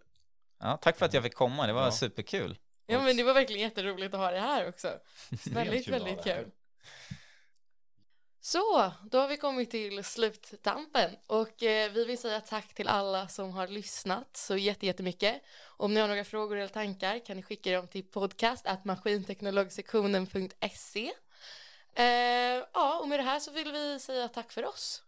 [0.59, 1.91] Ja, tack för att jag fick komma, det var Ja.
[1.91, 2.57] superkul.
[2.85, 4.99] Ja men det var verkligen jätteroligt att ha det här också.
[5.51, 6.51] Väldigt, väldigt kul.
[8.47, 13.27] Så, då har vi kommit till sluttampen och eh, vi vill säga tack till alla
[13.27, 15.41] som har lyssnat så jätte, jättemycket.
[15.65, 21.11] Om ni har några frågor eller tankar kan ni skicka dem till podcast at maskinteknologsektionen.se.
[21.95, 22.05] Eh,
[22.73, 25.03] ja, och med det här så vill vi säga tack för oss.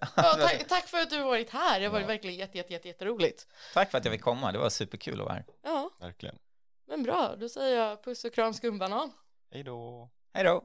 [0.16, 2.08] Ja, tack, tack för att du har varit här, det har varit Ja.
[2.08, 3.46] verkligen jätte, jätte, jätte, jätteroligt.
[3.74, 5.44] Tack för att jag fick komma, det var superkul att vara här.
[5.62, 6.38] Ja, verkligen.
[6.86, 9.12] Men bra, då säger jag puss och kram skumbanan.
[9.52, 10.10] Hej då!
[10.32, 10.64] Hej då!